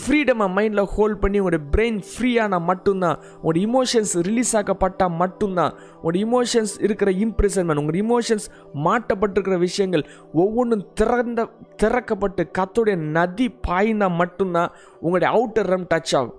ஃப்ரீடமை 0.00 0.46
மைண்டில் 0.56 0.84
ஹோல்ட் 0.84 1.20
பண்ணி 1.20 1.40
உங்களோட 1.40 1.58
பிரெயின் 1.76 2.02
ஃப்ரீயான 2.10 2.60
மட்டும்தான். 2.60 3.18
உங்களோட 3.42 3.58
இமோஷன்ஸ் 3.66 4.12
ரிலீஸ் 4.22 4.56
ஆக்கப்பட்டால் 4.56 5.10
மட்டும்தான். 5.10 5.74
உங்களோட 6.02 6.18
இமோஷன்ஸ் 6.26 6.74
இருக்கிற 6.78 7.10
இம்ப்ரெஷன்மெண்ட் 7.10 7.82
உங்கள் 7.82 8.00
இமோஷன்ஸ் 8.00 8.46
மாட்டப்பட்டிருக்கிற 8.84 9.58
விஷயங்கள் 9.58 10.06
ஒவ்வொன்றும் 10.32 10.86
திறந்த 10.94 11.48
திறக்கப்பட்டு 11.82 12.44
கத்தோடைய 12.58 12.96
நதி 12.96 13.48
பாய்ந்தால் 13.68 14.14
மட்டும்தான் 14.14 14.72
உங்களுடைய 15.00 15.30
அவுட்டர் 15.34 15.66
ரம் 15.66 15.86
டச் 15.94 16.16
ஆகும். 16.16 16.38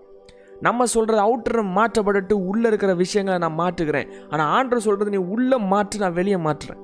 நம்ம 0.59 0.85
சொல்கிறது 0.85 1.21
அவுட்டர் 1.25 1.55
ரம் 1.57 1.77
மாற்றப்பட்டுட்டு 1.77 2.33
உள்ளே 2.33 2.67
இருக்கிற 2.67 2.93
விஷயங்களை 2.93 3.39
நான் 3.39 3.59
மாற்றுகிறேன். 3.59 4.09
ஆனால் 4.29 4.51
ஆண்டர் 4.57 4.85
சொல்கிறது 4.87 5.17
நீ 5.17 5.17
உள்ளே 5.17 5.57
மாற்று 5.57 5.99
நான் 5.99 6.13
வெளியே 6.13 6.35
மாற்றுறேன். 6.35 6.81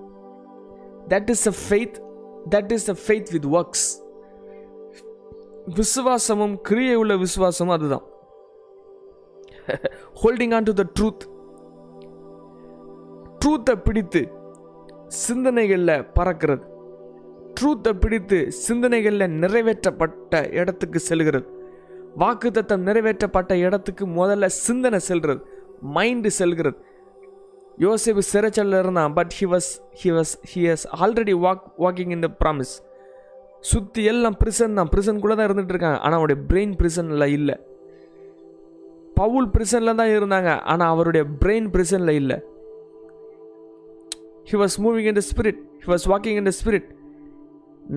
That 1.08 1.30
is 1.30 1.48
a 1.48 1.54
faith 1.66 2.00
that 2.50 2.72
is 2.72 2.90
a 2.90 2.96
faith 3.08 3.32
with 3.32 3.46
works 3.46 3.86
விசுவாசமும் 5.78 6.56
கிரியை 6.62 6.96
உள்ள 6.96 7.14
விசுவாசமும் 7.16 7.76
அதுதான். 7.78 8.06
Holding 10.22 10.54
on 10.58 10.68
to 10.70 10.74
the 10.80 10.84
truth 11.00 11.26
ட்ரூத்தை 13.42 13.76
பிடித்து 13.84 14.22
சிந்தனைகளில் 15.28 15.96
பறக்கிறது. 16.18 16.64
ட்ரூத்தை 17.56 17.94
பிடித்து 18.00 18.38
சிந்தனைகளில் 18.68 19.34
நிறைவேற்றப்பட்ட 19.42 20.42
இடத்துக்கு 20.52 21.00
செல்கிறது. 21.00 21.48
வாக்குத்தத்தம் 22.20 22.86
நிறைவேற்றப்பட்ட 22.88 23.54
இடத்துக்கு 23.54 24.06
முதல்ல 24.20 24.46
சிந்தனை 24.46 25.00
செல்கிறது. 25.00 25.42
மைண்டு 25.96 26.32
செல்கிறது. 26.40 26.78
யோசிப்பு 27.78 28.22
சிறைச்சலில் 28.32 28.80
இருந்தான் 28.80 29.14
but 29.14 29.34
he 29.38 29.46
was 29.54 29.70
he 30.02 30.10
was 30.18 30.34
he 30.52 30.62
has 30.72 30.86
already 31.04 31.36
walk 31.46 31.64
walking 31.80 32.12
in 32.16 32.26
the 32.26 32.30
promise 32.44 32.74
சுற்றி 33.70 34.02
எல்லாம் 34.12 34.38
பிரிசன் 34.42 34.78
தான். 34.78 34.90
பிரிசனுக்குள்ளே 34.94 35.36
தான் 35.38 35.48
இருந்துகிட்டு 35.48 35.76
இருக்காங்க. 35.76 36.00
ஆனால் 36.06 36.20
அவருடைய 36.20 36.40
பிரெயின் 36.50 36.74
பிரிசனில் 36.80 37.34
இல்லை. 37.38 37.56
பவுல் 39.20 39.48
பிரிசனில் 39.56 40.00
தான் 40.00 40.14
இருந்தாங்க. 40.16 40.52
ஆனால் 40.72 40.92
அவருடைய 40.94 41.24
பிரெயின் 41.42 41.68
பிரிசனில் 41.76 42.20
இல்லை. 42.22 42.38
He 44.50 44.58
was 44.64 44.78
moving 44.86 45.10
in 45.12 45.20
the 45.20 45.24
spirit 45.32 45.62
he 45.84 45.90
was 45.94 46.08
walking 46.14 46.40
in 46.42 46.50
the 46.50 46.54
spirit 46.62 46.90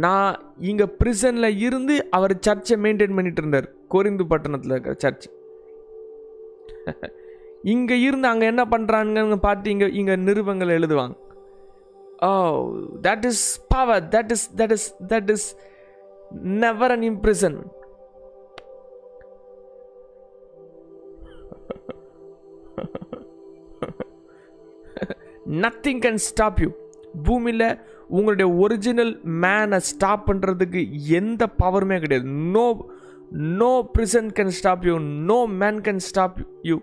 நான் 0.04 0.35
இங்கே 0.71 0.87
பிரிசனில் 1.00 1.49
இருந்து 1.66 1.94
அவர் 2.16 2.35
சர்ச்சை 2.47 2.76
மெயின்டைன் 2.85 3.16
பண்ணிட்டு 3.16 3.40
இருந்தார். 3.42 3.68
கோரிந்து 3.92 4.25
பட்டணத்தில் 4.33 4.75
இருக்கிற 4.75 4.94
சர்ச். 5.04 5.26
இங்கே 7.73 7.97
இருந்து 8.06 8.26
அங்கே 8.30 8.47
என்ன 8.52 8.62
பண்ணுறாங்கன்னு 8.73 9.38
பார்த்து 9.49 9.73
இங்கே 9.75 9.87
இங்கே 10.00 10.16
நிருபங்கள் 10.28 10.76
எழுதுவாங்க. 10.78 11.14
ஓ 12.26 12.33
that 13.07 13.26
is 13.31 13.47
power 13.75 14.04
that 14.14 14.33
is 14.37 14.47
that 14.61 14.75
is 14.76 14.88
that 15.12 15.31
is 15.37 15.49
never 16.64 16.95
an 16.97 17.07
imprison 17.12 17.59
nothing 25.64 26.00
can 26.04 26.23
stop 26.28 26.61
you 26.62 26.69
பூமியில் 27.26 27.66
உங்களுடைய 28.16 28.47
ஒரிஜினல் 28.64 29.12
மேனை 29.43 29.78
ஸ்டாப் 29.90 30.25
பண்ணுறதுக்கு 30.31 30.81
எந்த 31.19 31.43
பவருமே 31.62 31.97
கிடையாது. 32.00 32.26
No 32.54 32.66
no 33.61 33.73
prison 33.95 34.31
can 34.38 34.54
stop 34.59 34.85
you 34.88 34.95
no 35.31 35.38
man 35.62 35.81
can 35.87 36.02
stop 36.09 36.38
you 36.69 36.76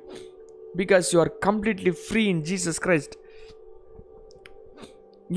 because 0.78 1.10
you 1.14 1.20
are 1.20 1.32
completely 1.48 1.94
free 2.04 2.24
in 2.34 2.44
Jesus 2.50 2.80
Christ 2.86 3.16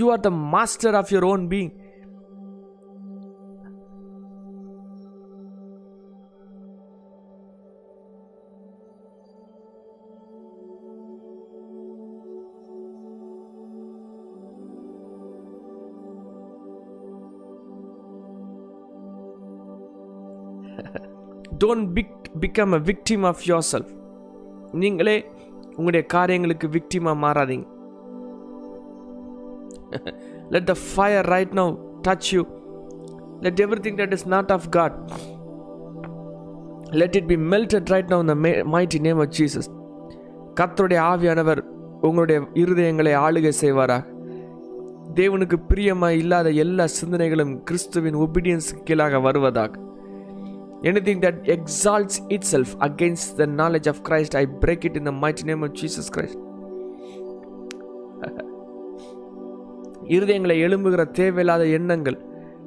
you 0.00 0.06
are 0.14 0.22
the 0.26 0.30
master 0.54 0.96
of 1.00 1.10
your 1.14 1.28
own 1.32 1.44
being 1.54 1.72
don't 21.62 21.88
big 21.96 22.14
become 22.42 22.72
a 22.78 22.80
victim 22.88 23.24
of 23.28 23.42
yourself 23.72 23.92
நீங்களே 24.82 25.16
உங்களுடைய 25.76 26.02
காரியங்களுக்கு 26.14 26.66
விக்டிமாக 26.68 27.22
மாறாதீங்க. 27.24 27.66
Let 30.54 30.66
the 30.72 30.76
fire 30.94 31.26
right 31.34 31.54
now 31.60 31.72
touch 32.08 32.28
you 32.34 32.42
let 33.40 33.60
everything 33.86 33.98
that 34.02 34.14
is 34.18 34.26
not 34.34 34.52
of 34.56 34.66
God 34.78 34.96
let 37.02 37.16
it 37.20 37.28
be 37.32 37.38
melted 37.52 37.92
right 37.94 38.10
now 38.12 38.24
இந்த 38.26 38.36
mighty 38.74 39.00
name 39.06 39.20
of 39.24 39.32
Jesus 39.38 39.70
கத்தருடைய 40.60 41.00
ஆவியானவர் 41.12 41.62
உங்களுடைய 42.08 42.38
இருதயங்களை 42.62 43.12
ஆளுகை 43.26 43.52
செய்வாராக. 43.60 44.02
தேவனுக்கு 45.18 45.56
பிரியமாக 45.68 46.14
இல்லாத 46.14 46.48
எல்லா 46.64 46.84
சிந்தனைகளும் 47.00 47.52
கிறிஸ்துவின் 47.68 48.16
ஒபீடியன்ஸுக்கு 48.24 48.82
கீழாக 48.84 49.20
வருவதாக. 49.26 49.72
Anything 50.90 51.20
that 51.24 51.40
exalts 51.56 52.18
itself 52.52 52.72
against 52.88 53.34
the 53.40 53.46
knowledge 53.60 53.88
of 53.92 54.00
Christ 54.08 54.36
I 54.40 54.44
break 54.64 54.84
it 54.88 54.96
in 55.00 55.08
the 55.10 55.12
might 55.22 55.42
name 55.50 55.62
of 55.66 55.76
Jesus 55.80 56.10
Christ 56.16 56.40
இருதயங்களை 60.08 60.56
எழும்புகிற 60.58 61.10
தேவையில்லாத 61.10 61.64
எண்ணங்கள் 61.66 62.18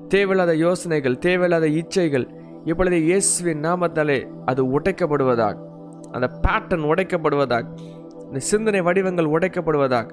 தேவையில்லாத 0.07 0.55
யோசனைகள் 0.55 1.17
தேவையில்லாத 1.17 1.67
இச்சைகள் 1.67 2.25
இப்பொழுது 2.65 2.97
இயேசுவின் 2.97 3.63
நாமத்தாலே 3.63 4.27
அது 4.45 4.79
உடைக்கப்படுவதாக 4.79 5.55
அந்த 6.11 6.27
பேட்டர்ன் 6.43 6.87
உடைக்கப்படுவதாக 6.87 7.65
இந்த 8.27 8.39
சிந்தனை 8.39 8.81
வடிவங்கள் 8.81 9.25
உடைக்கப்படுவதாக 9.25 10.07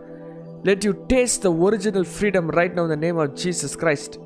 let 0.62 0.84
you 0.84 0.92
taste 1.06 1.42
the 1.42 1.52
original 1.56 2.06
freedom 2.18 2.48
right 2.48 2.72
now 2.72 2.88
the 2.88 2.96
name 2.96 3.16
of 3.16 3.34
Jesus 3.44 3.76
Christ 3.78 4.16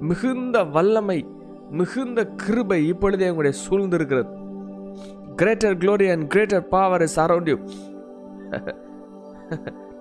மிகுந்த 0.00 0.64
வல்லமை 0.64 1.24
மிகுந்த 1.70 2.24
கிருபை 2.24 2.86
இப்பொழுதே 2.86 3.28
உங்களுடைய 3.28 3.54
சூழ்ந்திருக்கிறது. 3.68 4.30
Greater 5.36 5.76
glory 5.76 6.12
and 6.12 6.30
greater 6.30 6.68
power 6.68 7.02
is 7.02 7.18
around 7.18 7.48
you 7.48 7.58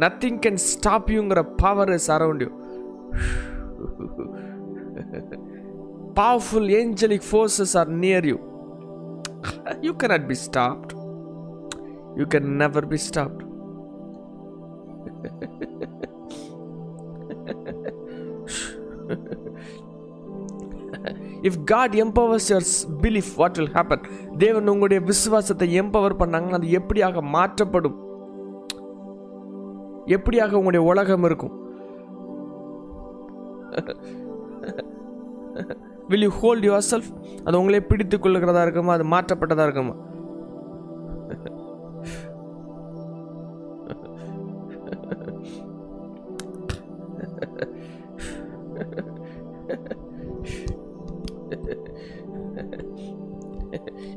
nothing 0.04 0.40
can 0.46 0.62
stop 0.72 1.10
யூங்கிற 1.10 1.42
power 1.58 1.90
is 1.90 2.12
around 2.12 2.44
you 2.46 2.52
powerful 6.22 6.70
angelic 6.80 7.28
forces 7.30 7.78
are 7.78 7.92
near 7.98 8.26
you 8.26 8.40
you 9.82 9.92
cannot 10.02 10.26
be 10.28 10.36
stopped 10.48 10.92
you 12.18 12.26
can 12.26 12.50
never 12.62 12.88
be 12.88 13.00
stopped 13.08 13.42
if 21.44 21.58
God 21.64 21.96
empowers 21.96 22.50
your 22.52 22.68
belief 23.02 23.32
what 23.36 23.58
will 23.58 23.74
happen 23.74 24.04
தேவன் 24.38 24.68
உங்களுடைய 24.68 25.00
விசுவாசத்தை 25.06 25.68
empower 25.82 26.20
பண்ணாங்கன்னா 26.22 26.60
அது 26.60 26.70
எப்படியாக 26.80 27.22
மாற்றப்படும்? 27.36 27.98
எப்படியாக 30.08 30.58
உங்களுடைய 30.60 30.88
உலகம் 30.88 31.24
இருக்கும்? 31.24 31.54
Will 36.10 36.22
you 36.22 36.30
hold 36.30 36.66
your 36.66 36.90
self 36.92 37.12
அது 37.46 37.60
உங்களே 37.60 37.80
பிடித்து 37.80 38.18
கொள்ளுகிறதா 38.18 38.62
இருக்குமா? 38.62 38.94
அது 38.94 39.04
மாற்றப்பட்டதாக 39.04 39.68
இருக்குமா? 39.68 39.96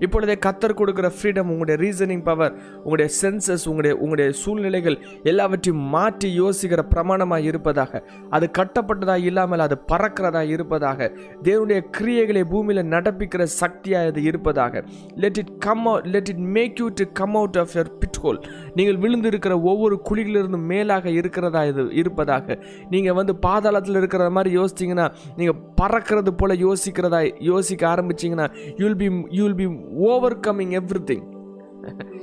இப்பொழுதே 0.06 0.36
கத்தர் 0.46 0.78
கொடுக்குற 0.80 1.10
ஃப்ரீடம் 1.16 1.50
உங்களுடைய 1.52 1.76
ரீசனிங் 1.84 2.24
பவர் 2.28 2.54
உங்களுடைய 2.84 3.08
சென்சஸ் 3.20 3.66
உங்களுடைய 3.70 3.94
உங்களுடைய 4.02 4.28
சூழ்நிலைகள் 4.42 4.98
எல்லாவற்றையும் 5.30 5.84
மாற்றி 5.94 6.28
யோசிக்கிற 6.40 6.82
பிரமாணமாக 6.94 7.48
இருப்பதாக. 7.50 8.02
அது 8.36 8.46
கட்டப்பட்டதாக 8.58 9.28
இல்லாமல் 9.30 9.64
அது 9.66 9.76
பறக்கிறதா 9.92 10.42
இருப்பதாக. 10.54 11.10
தேவனுடைய 11.42 11.80
கிரியைகளை 11.96 12.42
பூமியில் 12.52 12.82
நடப்பிக்கிற 12.94 13.42
சக்தியாக 13.60 14.12
அது 14.12 14.22
இருப்பதாக. 14.22 14.82
Let 15.24 15.40
it 15.42 15.52
come 15.66 15.84
out 15.86 16.06
let 16.14 16.30
it 16.34 16.44
make 16.58 16.80
you 16.82 16.88
to 17.00 17.06
come 17.20 17.36
out 17.40 17.58
of 17.62 17.74
your 17.78 17.90
pit 18.02 18.20
hole 18.24 18.40
நீங்கள் 18.78 18.98
விழுந்து 19.04 19.30
இருக்கிற 19.32 19.54
ஒவ்வொரு 19.72 19.98
குழிகளிலிருந்து 20.08 20.60
மேலாக 20.72 21.10
இருக்கிறதா 21.20 21.62
இது 21.72 21.84
இருப்பதாக. 22.02 22.58
நீங்கள் 22.94 23.18
வந்து 23.20 23.34
பாதாளத்தில் 23.48 24.00
இருக்கிற 24.02 24.30
மாதிரி 24.38 24.52
யோசிச்சிங்கன்னா 24.58 25.08
நீங்கள் 25.38 25.60
பறக்கிறது 25.80 26.30
போல 26.40 26.52
யோசிக்கிறதா 26.66 27.20
யோசிக்க 27.50 27.82
ஆரம்பிச்சிங்கன்னா 27.94 28.48
you'll 28.82 28.98
be 29.02 29.08
you'll 29.38 29.56
be 29.60 29.66
overcoming 30.40 30.74
everything 31.10 31.24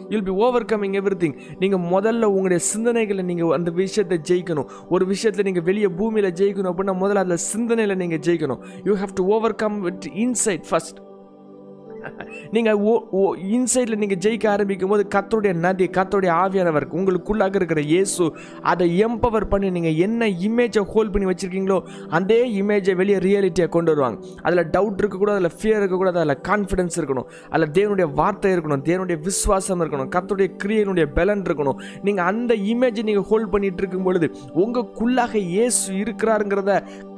you'll 0.09 0.23
be 0.23 0.31
overcoming 0.65 0.95
everything 1.21 1.35
நீங்கள் 1.59 1.79
முதல்ல 1.79 2.23
உங்களுடைய 2.23 2.63
சிந்தனைகளை 2.73 3.23
நீங்கள் 3.23 3.51
அந்த 3.51 3.71
விஷயத்தை 3.71 4.17
ஜெயிக்கணும். 4.29 4.69
ஒரு 4.89 5.05
விஷயத்தில் 5.05 5.45
நீங்கள் 5.45 5.63
வெளியே 5.63 5.87
பூமியில் 5.87 6.33
ஜெயிக்கணும் 6.33 6.71
அப்படின்னா 6.73 6.95
முதல்ல 7.03 7.23
அதில் 7.23 7.43
சிந்தனையில் 7.51 7.95
நீங்கள் 7.95 8.19
ஜெயிக்கணும். 8.19 8.61
You 8.83 8.95
have 8.95 9.13
to 9.13 9.25
overcome 9.55 9.79
with 9.81 10.05
inside 10.25 10.63
first 10.69 10.99
நீங்கள் 12.55 12.79
ஓ 12.91 12.93
ஓ 13.19 13.21
இன்சைடில் 13.55 13.99
நீங்கள் 14.03 14.21
ஜெயிக்க 14.25 14.45
ஆரம்பிக்கும் 14.53 14.91
போது 14.93 15.03
கத்தருடைய 15.15 15.53
நதி 15.65 15.85
கத்தருடைய 15.97 16.31
ஆவியானவர் 16.43 16.85
உங்களுக்குள்ளாக 16.97 17.55
இருக்கிற 17.59 17.81
இயேசு 17.93 18.25
அதை 18.71 18.87
எம்பவர் 19.07 19.47
பண்ணி 19.53 19.69
நீங்கள் 19.77 19.97
என்ன 20.05 20.29
இமேஜை 20.47 20.83
ஹோல்ட் 20.93 21.13
பண்ணி 21.13 21.29
வச்சுருக்கீங்களோ 21.31 21.79
அதே 22.17 22.39
இமேஜை 22.61 22.95
வெளியே 23.01 23.19
ரியாலிட்டியாக 23.27 23.71
கொண்டு 23.75 23.91
வருவாங்க. 23.93 24.17
அதில் 24.47 24.63
டவுட் 24.75 24.99
இருக்கக்கூடாது 25.01 25.39
அதில் 25.41 25.55
ஃபியர் 25.59 25.81
இருக்கக்கூடாது 25.81 26.19
அதில் 26.23 26.41
கான்ஃபிடன்ஸ் 26.49 26.97
இருக்கணும். 26.99 27.27
அதில் 27.53 27.73
தேவனுடைய 27.77 28.07
வார்த்தை 28.19 28.51
இருக்கணும் 28.55 28.83
தேவனுடைய 28.89 29.17
விசுவாசம் 29.27 29.81
இருக்கணும் 29.83 30.09
கத்தருடைய 30.15 30.49
கிரியனுடைய 30.63 31.05
பலன் 31.19 31.45
இருக்கணும். 31.49 31.79
நீங்கள் 32.07 32.27
அந்த 32.31 32.53
இமேஜை 32.73 33.05
நீங்கள் 33.09 33.27
ஹோல்ட் 33.31 33.51
பண்ணிகிட்டு 33.53 33.83
இருக்கும் 33.83 34.07
பொழுது 34.09 34.29
உங்களுக்குள்ளாக 34.63 35.33
இயேசு 35.53 35.85
இருக்கிறாருங்கிறத 36.03 36.71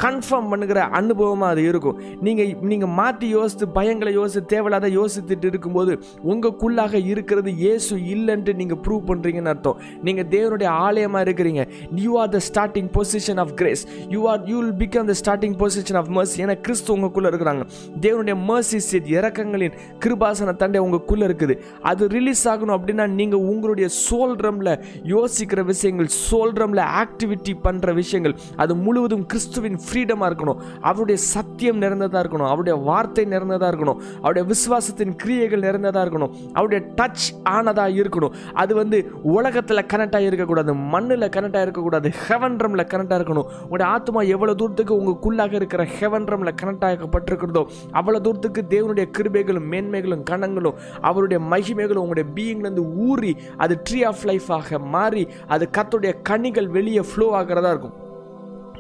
கன்ஃபார்ம் 0.04 0.50
பண்ணுகிற 0.54 0.80
அனுபவமாக 1.02 1.54
அது 1.56 1.64
இருக்கும். 1.72 1.98
நீங்கள் 2.28 2.52
நீங்கள் 2.72 2.94
மாற்றி 3.00 3.28
யோசித்து 3.38 3.68
பயங்களை 3.80 4.14
யோசித்து 4.22 4.50
தேவையில்லை 4.54 4.75
நீங்கள் 4.76 4.82
அதை 4.82 4.90
யோசித்துட்டு 5.00 5.48
இருக்கும்போது 5.52 5.92
உங்களுக்குள்ளாக 6.32 6.94
இருக்கிறது 7.12 7.50
இயேசு 7.64 7.94
இல்லைன்ட்டு 8.14 8.54
நீங்கள் 8.62 8.80
ப்ரூவ் 8.86 9.04
பண்ணுறீங்கன்னு 9.10 9.52
அர்த்தம். 9.54 9.78
நீங்கள் 10.06 10.28
தேவனுடைய 10.36 10.70
ஆலயமாக 10.86 11.24
இருக்கிறீங்க. 11.26 11.64
You 12.06 12.12
are 12.22 12.32
the 12.36 12.40
starting 12.50 12.90
position 12.98 13.40
of 13.44 13.54
grace 13.60 13.84
you 14.16 14.22
are 14.32 14.42
you 14.52 14.56
will 14.62 14.78
become 14.84 15.10
the 15.12 15.16
starting 15.22 15.56
position 15.62 16.00
of 16.02 16.12
mercy 16.18 16.44
ஏன்னா 16.46 16.56
கிறிஸ்து 16.68 16.90
உங்களுக்குள்ளே 16.96 17.32
இருக்கிறாங்க. 17.32 17.64
தேவனுடைய 18.06 18.36
மர்சி 18.50 18.80
சீட் 18.90 19.10
இறக்கங்களின் 19.18 19.78
கிருபாசன 20.06 20.56
தண்டை 20.62 20.82
உங்களுக்குள்ளே 20.86 21.26
இருக்குது. 21.30 21.56
அது 21.92 22.04
ரிலீஸ் 22.18 22.44
ஆகணும் 22.54 22.76
அப்படின்னா 22.80 23.08
நீங்கள் 23.20 23.46
உங்களுடைய 23.54 23.90
சோல் 24.06 24.36
ட்ரம்ல 24.42 24.70
யோசிக்கிற 25.16 25.64
விஷயங்கள் 25.72 26.12
சோல் 26.30 26.56
ட்ரம்ல 26.58 26.82
ஆக்டிவிட்டி 27.04 27.56
பண்ணுற 27.68 27.94
விஷயங்கள் 28.02 28.36
அது 28.64 28.74
முழுவதும் 28.86 29.26
கிறிஸ்துவின் 29.32 29.80
ஃப்ரீடமாக 29.86 30.30
இருக்கணும். 30.32 30.60
அவருடைய 30.90 31.18
சத்தியம் 31.34 31.80
நிறைந்ததாக 31.84 32.22
இருக்கணும். 32.24 32.50
அவருடைய 32.54 32.76
வார்த்தை 32.90 33.26
நிறைந்ததாக 33.34 33.70
இருக்கணும். 33.72 34.00
அவருடைய 34.24 34.46
விசுவாசத்தின் 34.66 35.16
கிரியைகள் 35.16 35.60
நிறைந்ததாக 35.60 36.10
இருக்கணும். 36.10 36.32
அவருடைய 36.54 36.94
டச் 37.02 37.48
ஆனதாக 37.50 38.06
இருக்கணும். 38.06 38.32
அது 38.54 38.76
வந்து 38.76 39.12
உலகத்தில் 39.24 39.86
கனெக்டாக 39.94 40.20
இருக்கக்கூடாது. 40.20 40.74
மண்ணில் 40.74 41.20
கனெக்டாக 41.20 41.62
இருக்கக்கூடாது. 41.62 42.12
ஹெவன் 42.28 42.56
ட்ரம்ல 42.56 42.86
கனெக்டாக 42.86 43.24
இருக்கணும். 43.24 43.44
உங்களுடைய 43.44 43.92
ஆத்மா 43.92 44.22
எவ்வளோ 44.22 44.54
தூரத்துக்கு 44.54 44.94
உங்களுக்குள்ளாக 45.02 45.54
இருக்கிற 45.54 45.84
ஹெவன் 45.84 46.24
ட்ரம்ல 46.24 46.52
கனெக்ட் 46.62 46.84
ஆகப்பட்டிருக்கிறதோ 46.86 47.66
அவ்வளோ 47.94 48.22
தூரத்துக்கு 48.22 48.64
தேவனுடைய 48.70 49.06
கிருபைகளும் 49.18 49.72
மேன்மைகளும் 49.72 50.24
கணங்களும் 50.24 50.74
அவருடைய 51.02 51.44
மகிமைகளும் 51.50 51.96
உங்களுடைய 51.96 52.30
பீயிங்லேருந்து 52.36 52.94
ஊறி 52.96 53.36
அது 53.58 53.82
ட்ரீ 53.90 54.06
ஆஃப் 54.06 54.24
லைஃபாக 54.24 54.80
மாறி 54.80 55.28
அது 55.48 55.70
கத்துடைய 55.78 56.14
கனிகள் 56.22 56.68
வெளியே 56.68 57.02
ஃப்ளோ 57.02 57.44
ஆகிறதா 57.44 57.70
இருக்கும். 57.70 58.04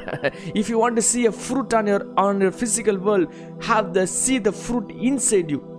If 0.54 0.66
you 0.68 0.78
want 0.80 0.98
to 0.98 1.20
see 1.20 1.26
a 1.26 1.34
fruit 1.50 1.74
on 1.74 1.86
your 1.86 2.06
on 2.16 2.40
your 2.40 2.54
physical 2.54 2.98
world 3.00 3.30
have 3.70 3.96
the 3.96 4.06
see 4.28 4.46
the 4.46 4.52
fruit 4.52 4.90
inside 4.90 5.50
you. 5.50 5.74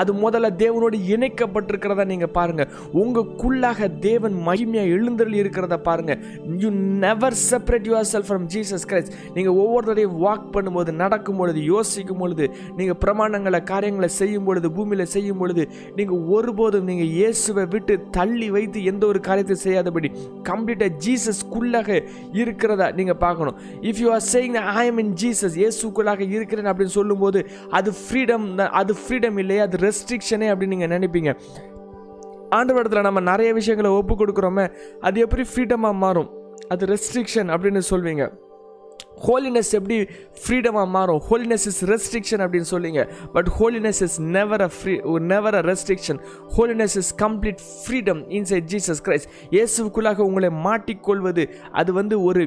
அது 0.00 0.10
முதல்ல 0.24 0.48
தேவனோடு 0.62 0.96
இணைக்கப்பட்டிருக்கிறத 1.14 2.04
நீங்க 2.12 2.26
பாருங்க. 2.38 2.62
உங்களுக்குள்ளாக 3.02 3.88
தேவன் 4.08 4.36
மகிமையா 4.48 4.84
எழுந்தருளி 4.96 5.38
இருக்கிறத 5.42 5.78
பாருங்க. 5.88 6.14
You 6.62 6.70
never 7.04 7.36
separate 7.50 7.88
yourself 8.12 8.28
from 8.30 8.46
Jesus 8.54 8.86
Christ 8.90 9.14
நீங்க 9.34 9.50
ஒவ்வொரு 9.62 9.86
தடையும் 9.90 10.18
வாக் 10.26 10.48
பண்ணும்போது 10.56 10.92
நடக்கும் 11.02 11.40
பொழுது 11.40 11.60
யோசிக்கும் 11.72 12.20
பொழுது 12.22 12.46
நீங்க 12.78 12.94
பிரமாணங்களை 13.04 13.62
காரியங்களை 13.72 14.08
செய்யும் 14.20 14.46
பொழுது 14.48 14.68
பூமியில 14.76 15.02
செய்யும் 15.16 15.40
பொழுது 15.42 15.64
நீங்க 15.98 16.14
ஒருபோதும் 16.36 16.88
நீங்க 16.90 17.04
இயேசுவை 17.18 17.64
விட்டு 17.74 17.96
தள்ளி 18.18 18.50
வைத்து 18.56 18.78
எந்த 18.92 19.04
ஒரு 19.06 19.20
காரியத்தை 19.28 19.56
செய்யாதபடி 19.64 20.10
கம்ப்ளீட்டா 20.50 20.88
ஜீசஸ்க்குள்ளாக 21.06 21.98
இருக்கிறதா 22.42 22.86
நீங்க 22.98 23.14
பார்க்கணும். 23.24 23.56
If 23.88 24.00
you 24.02 24.08
are 24.16 24.24
saying 24.32 24.56
I 24.82 24.84
am 24.90 25.00
in 25.04 25.12
Jesus 25.22 25.56
இயேசுக்குள்ளாக 25.62 26.28
இருக்கிறேன் 26.36 26.70
அப்படின்னு 26.72 26.96
சொல்லும்போது 26.98 27.40
அது 27.78 27.92
ஃப்ரீடம் 28.02 28.46
அது 28.80 28.94
ஃப்ரீடம் 29.02 29.39
இல்லையா? 29.42 29.64
அது 29.68 29.78
ரெஸ்ட்ரிக்ஷனே 29.86 30.48
அப்படின்னு 30.52 30.74
நீங்கள் 30.76 30.92
நினைப்பீங்க. 30.96 31.32
ஆண்டவரத்தில் 32.58 33.06
நம்ம 33.08 33.20
நிறைய 33.32 33.50
விஷயங்களை 33.58 33.90
ஒப்பு 33.98 34.14
கொடுக்குறோமே 34.20 34.66
அது 35.08 35.20
எப்படி 35.24 35.42
ஃப்ரீடமாக 35.50 35.96
மாறும்? 36.04 36.30
அது 36.72 36.84
ரெஸ்ட்ரிக்ஷன் 36.94 37.50
அப்படின்னு 37.54 37.82
சொல்வீங்க. 37.90 38.24
ஹோலினஸ் 39.26 39.70
எப்படி 39.78 39.96
ஃப்ரீடமாக 40.42 40.88
மாறும்? 40.96 41.20
ஹோலினஸ் 41.28 41.66
இஸ் 41.70 41.80
ரெஸ்ட்ரிக்ஷன் 41.90 42.42
அப்படின்னு 42.44 42.68
சொல்லிங்க 42.72 43.02
but 43.34 43.48
holiness 43.58 44.00
is 44.06 44.16
never 44.36 44.62
a 44.66 44.68
free 44.76 44.94
never 45.32 45.56
a 45.60 45.62
restriction 45.70 46.20
holiness 46.56 46.96
is 47.00 47.10
complete 47.24 47.60
freedom 47.82 48.20
inside 48.38 48.68
Jesus 48.74 49.02
Christ 49.08 49.28
இயேசுக்குள்ளாக 49.56 50.22
உங்களை 50.28 50.50
மாட்டிக்கொள்வது 50.68 51.44
அது 51.80 51.92
வந்து 52.00 52.18
ஒரு 52.28 52.44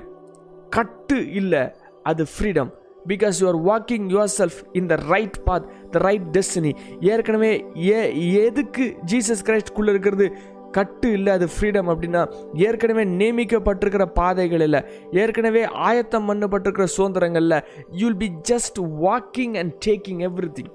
கட்டு 0.77 1.19
இல்லை 1.41 1.63
அது 2.11 2.25
freedom 2.35 2.71
because 3.11 3.37
you 3.41 3.47
are 3.53 3.61
walking 3.71 4.07
yourself 4.39 4.59
in 4.79 4.89
the 4.93 4.97
right 5.13 5.39
path 5.45 5.65
the 5.93 6.01
right 6.07 6.27
destiny 6.35 6.71
ஏற்கனவே 7.11 7.51
ஏ 7.93 7.99
எதுக்கு 8.43 8.85
ஜீசஸ் 9.11 9.45
கிரைஸ்ட்குள்ளே 9.45 9.93
இருக்கிறது? 9.95 10.27
கட்டு 10.71 11.07
இல்லை 11.11 11.31
அது 11.33 11.47
ஃப்ரீடம் 11.55 11.89
அப்படின்னா 11.91 12.21
ஏற்கனவே 12.67 13.03
நியமிக்கப்பட்டிருக்கிற 13.19 14.05
பாதைகள் 14.19 14.63
இல்லை. 14.67 14.81
ஏற்கனவே 15.23 15.63
ஆயத்தம் 15.87 16.27
பண்ணப்பட்டிருக்கிற 16.29 16.85
சுதந்திரங்களில் 16.97 17.59
you'll 18.01 18.17
be 18.17 18.29
just 18.49 18.79
walking 19.05 19.55
and 19.57 19.75
taking 19.85 20.23
everything 20.57 20.71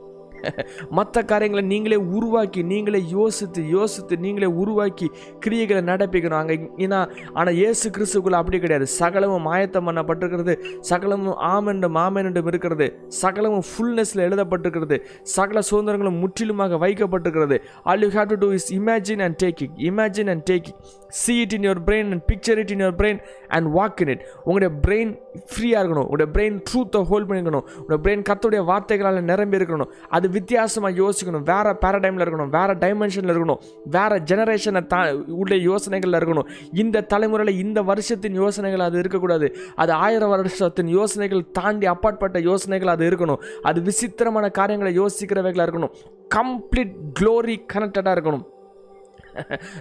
மற்ற 0.99 1.23
காரியங்களை 1.33 1.65
நீங்களே 1.73 1.99
உருவாக்கி 2.17 2.63
நீங்களே 2.73 3.01
யோசித்து 3.17 3.63
யோசித்து 3.77 4.15
நீங்களே 4.25 4.49
உருவாக்கி 4.63 5.09
கிரியைகளை 5.47 5.83
நடப்பிக்கணும். 5.91 6.41
அங்கே 6.43 6.57
ஏன்னா 6.87 7.01
ஆனால் 7.39 7.59
ஏசு 7.69 7.87
கிறிஸ்துக்குள்ள 7.97 8.41
அப்படி 8.43 8.59
கிடையாது. 8.65 8.89
சகலமும் 9.01 9.49
ஆயத்தம் 9.55 9.89
பண்ணப்பட்டிருக்கிறது 9.89 10.57
சகலமும் 10.91 11.39
ஆமென்றும் 11.55 11.99
ஆமென்றும் 12.05 12.51
இருக்கிறது. 12.53 12.89
சகலமும் 13.23 13.67
ஃபுல்னஸில் 13.71 14.25
எழுதப்பட்டிருக்கிறது. 14.29 14.99
சகல 15.37 15.59
சுதந்திரங்களும் 15.71 16.21
முற்றிலுமாக 16.23 16.79
வைக்கப்பட்டிருக்கிறது. 16.85 17.59
All 17.91 18.03
you 18.07 18.11
have 18.19 18.31
to 18.33 18.39
do 18.45 18.51
is 18.59 18.71
imagine 18.79 19.23
and 19.27 19.39
taking 19.45 19.75
imagine 19.91 20.31
and 20.35 20.45
taking 20.51 20.79
see 21.21 21.35
it 21.43 21.55
in 21.57 21.67
your 21.69 21.81
brain 21.89 22.09
and 22.15 22.25
picture 22.31 22.59
it 22.63 22.73
in 22.75 22.83
your 22.85 22.97
brain 23.01 23.21
and 23.57 23.69
walk 23.77 24.01
in 24.05 24.11
it 24.15 24.25
உங்களுடைய 24.47 24.71
பிரெயின் 24.87 25.13
ஃப்ரீயாக 25.53 25.81
இருக்கணும். 25.83 26.07
உங்களுடைய 26.09 26.31
பிரெயின் 26.37 26.57
ட்ரூத்தை 26.71 27.01
ஹோல்ட் 27.11 27.29
பண்ணிக்கணும் 27.29 27.65
உங்களுடைய 27.79 28.01
பிரெயின் 28.07 28.25
கத்துடைய 28.31 28.63
வார்த்தைகளால் 28.71 29.21
நிரம்பி 29.31 29.59
இருக்கணும். 29.61 29.91
அது 30.17 30.28
வித்தியாசமாக 30.29 30.99
யோசிக்கணும். 31.03 31.43
வேறு 31.43 31.73
பேரடைமில் 31.73 32.23
இருக்கணும். 32.23 32.49
வேறு 32.49 32.75
டைமென்ஷனில் 32.75 33.37
இருக்கணும். 33.37 33.59
வேறு 33.85 34.17
ஜெனரேஷனை 34.17 34.87
தா 34.87 35.13
உள்ள 35.27 35.55
யோசனைகளில் 35.55 36.19
இருக்கணும். 36.19 36.49
இந்த 36.73 37.01
தலைமுறையில் 37.01 37.65
இந்த 37.65 37.83
வருஷத்தின் 37.83 38.35
யோசனைகள் 38.35 38.81
அது 38.81 38.99
இருக்கக்கூடாது. 38.99 39.57
அது 39.75 39.93
ஆயிரம் 39.93 40.29
வருஷத்தின் 40.29 40.89
யோசனைகள் 40.89 41.51
தாண்டி 41.51 41.87
அப்பாற்பட்ட 41.87 42.39
யோசனைகள் 42.39 42.89
அது 42.89 43.11
இருக்கணும். 43.11 43.37
அது 43.63 43.81
விசித்திரமான 43.81 44.49
காரியங்களை 44.49 45.01
யோசிக்கிறவைகளாக 45.01 45.69
இருக்கணும். 45.69 45.91
கம்ப்ளீட் 46.35 46.95
க்ளோரி 47.21 47.57
கனெக்டடாக 47.73 48.19
இருக்கணும். 48.19 48.45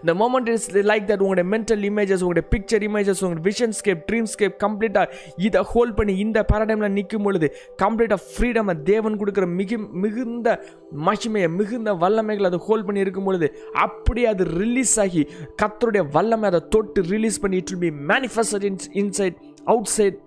இந்த 0.01 0.13
மோமெண்ட் 0.21 0.49
இஸ் 0.53 0.67
லைக் 0.89 1.05
தட் 1.09 1.23
உங்களுடைய 1.25 1.45
மென்டல் 1.53 1.83
இமேஜஸ் 1.89 2.23
உங்களுடைய 2.25 2.45
பிக்சர் 2.53 2.83
இமேஜஸ் 2.87 3.21
உங்களுடைய 3.23 3.45
விஷன்ஸ்கேப் 3.49 4.01
ட்ரீம்ஸ்கேப் 4.09 4.55
கம்ப்ளீட்டாக 4.65 5.13
இதை 5.47 5.61
ஹோல்ட் 5.73 5.95
பண்ணி 5.99 6.15
இந்த 6.25 6.41
பேரடைமில் 6.51 6.95
நிற்கும் 6.97 7.25
பொழுது 7.27 7.49
கம்ப்ளீட்டாக 7.83 8.21
ஃப்ரீடமை 8.31 8.75
தேவன் 8.91 9.17
கொடுக்குற 9.21 9.47
மிகு 9.59 9.79
மிகுந்த 10.05 10.49
மகிமையை 11.07 11.49
மிகுந்த 11.59 11.93
வல்லமைகள் 12.03 12.49
அதை 12.51 12.61
ஹோல்ட் 12.67 12.87
பண்ணி 12.89 13.05
இருக்கும் 13.05 13.27
பொழுது 13.29 13.49
அப்படியே 13.85 14.27
அது 14.27 14.45
ரிலீஸ் 14.61 14.95
ஆகி 15.05 15.23
கத்தருடைய 15.63 16.05
வல்லமை 16.17 16.47
அதை 16.51 16.63
தொட்டு 16.75 17.01
ரிலீஸ் 17.13 17.41
பண்ணி 17.41 17.57
it 17.57 17.73
will 17.73 17.85
be 17.87 17.93
manifested 18.13 18.67
in 18.71 18.79
inside 19.03 19.37
outside 19.97 20.17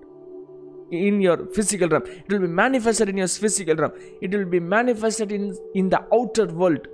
in 0.93 1.21
your 1.21 1.47
physical 1.49 1.89
realm. 1.89 2.05
It 2.07 2.29
will 2.29 2.41
be 2.41 2.53
manifested 2.63 3.09
in 3.09 3.19
your 3.19 3.29
physical 3.43 3.77
realm. 3.77 3.93
It 4.21 4.31
will 4.33 4.45
be 4.47 4.61
manifested 4.61 5.33
in 5.33 5.45
in 5.75 5.89
the 5.89 6.01
outer 6.13 6.47
world. 6.53 6.85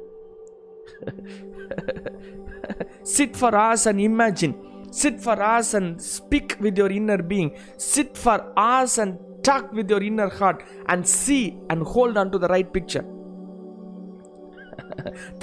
sit 3.02 3.36
for 3.36 3.54
us 3.54 3.86
and 3.86 4.00
imagine. 4.00 4.54
Sit 4.92 5.20
for 5.20 5.40
us 5.42 5.74
and 5.74 6.00
speak 6.00 6.56
with 6.60 6.78
your 6.78 6.90
inner 6.90 7.22
being. 7.22 7.56
Sit 7.76 8.16
for 8.16 8.52
us 8.56 8.98
and 8.98 9.18
talk 9.42 9.72
with 9.72 9.90
your 9.90 10.02
inner 10.02 10.28
heart 10.28 10.64
and 10.86 11.06
see 11.06 11.56
and 11.70 11.82
hold 11.82 12.16
on 12.16 12.30
to 12.32 12.38
the 12.38 12.48
right 12.48 12.72
picture 12.72 13.04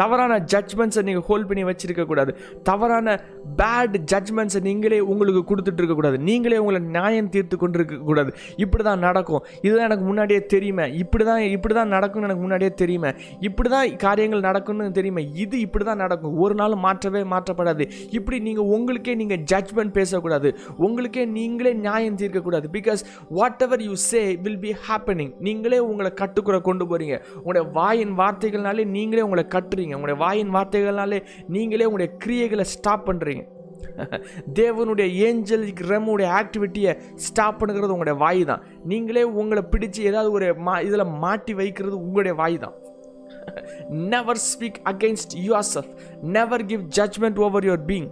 தவறான 0.01 0.39
ஜட்ஜ்மெண்ட்ஸை 0.53 1.03
நீங்கள் 1.09 1.25
hold 1.29 1.47
பண்ணி 1.49 1.63
வச்சுருக்கக்கூடாது 1.69 2.31
தவறான 2.69 3.15
bad 3.59 3.97
ஜட்ஜ்மெண்ட்ஸை 4.11 4.61
நீங்களே 4.69 4.99
உங்களுக்கு 5.11 5.41
கொடுத்துட்டு 5.49 5.81
இருக்கக்கூடாது 5.81 6.17
நீங்களே 6.29 6.59
உங்களை 6.63 6.79
நியாயம் 6.97 7.31
தீர்த்து 7.35 7.55
கொண்டு 7.57 7.77
இருக்கக்கூடாது 7.79 8.31
இப்படி 8.63 8.83
தான் 8.89 9.03
நடக்கும். 9.07 9.43
இதுதான் 9.65 9.87
எனக்கு 9.89 10.05
முன்னாடியே 10.09 10.41
தெரியுமே. 10.53 10.85
இப்படி 11.03 11.23
தான் 11.29 11.41
இப்படி 11.55 11.73
தான் 11.79 11.93
நடக்கும்னு 11.95 12.27
எனக்கு 12.29 12.43
முன்னாடியே 12.45 12.71
தெரியுமே. 12.81 13.11
இப்படி 13.47 13.69
தான் 13.75 13.87
காரியங்கள் 14.05 14.45
நடக்கும்னு 14.49 14.89
தெரியுமே. 14.99 15.23
இது 15.43 15.55
இப்படி 15.65 15.85
தான் 15.89 16.01
நடக்கும். 16.05 16.35
ஒரு 16.43 16.55
நாள் 16.61 16.75
மாற்றவே 16.85 17.23
மாற்றப்படாது. 17.33 17.85
இப்படி 18.17 18.39
நீங்கள் 18.47 18.69
உங்களுக்கே 18.77 19.15
நீங்கள் 19.21 19.43
ஜட்ஜ்மெண்ட் 19.53 19.95
பேசக்கூடாது. 19.99 20.51
உங்களுக்கே 20.87 21.25
நீங்களே 21.37 21.73
நியாயம் 21.87 22.19
தீர்க்கக்கூடாது. 22.21 22.67
Because 22.77 23.03
whatever 23.67 23.83
you 23.87 23.95
say 24.09 24.23
will 24.45 24.61
be 24.65 24.73
happening 24.87 25.33
நீங்களே 25.47 25.79
உங்களை 25.89 26.11
கட்டுக்குறை 26.21 26.61
கொண்டு 26.69 26.85
போகிறீங்க 26.91 27.17
உங்களுடைய 27.39 27.65
வாயின் 27.77 28.13
வார்த்தைகள்னாலே 28.21 28.85
நீங்களே 28.97 29.25
உங்களை 29.27 29.42
கட்டுறீங்க. 29.53 29.95
உங்களுடைய 29.95 30.19
வாயின் 30.25 30.53
வார்த்தைகள்னாலே 30.55 31.19
நீங்களே 31.47 31.85
உங்களுடைய 31.85 32.11
கிரியைகளை 32.25 32.67
ஸ்டாப் 32.75 33.09
பண்ணுறீங்க 33.09 33.43
தேவனுடைய 34.59 35.07
ஏஞ்சலிக் 35.25 35.81
ரம்முடைய 35.89 36.27
ஆக்டிவிட்டியை 36.39 36.91
ஸ்டாப் 37.15 37.59
பண்ணுறது 37.59 37.93
உங்களுடைய 37.95 38.17
வாய் 38.19 38.41
தான் 38.43 38.63
நீங்களே 38.83 39.23
உங்களை 39.33 39.63
பிடிச்சு 39.71 40.01
ஏதாவது 40.03 40.29
ஒரு 40.31 40.47
மா 40.59 40.75
இதில் 40.79 41.13
மாட்டி 41.19 41.53
வைக்கிறது 41.53 41.95
உங்களுடைய 41.97 42.35
வாய் 42.35 42.57
தான் 42.57 42.75
never 44.09 44.41
speak 44.49 44.79
against 44.85 45.35
yourself 45.73 45.93
never 46.29 46.65
give 46.65 46.83
judgment 46.99 47.39
over 47.39 47.65
your 47.65 47.85
being 47.85 48.09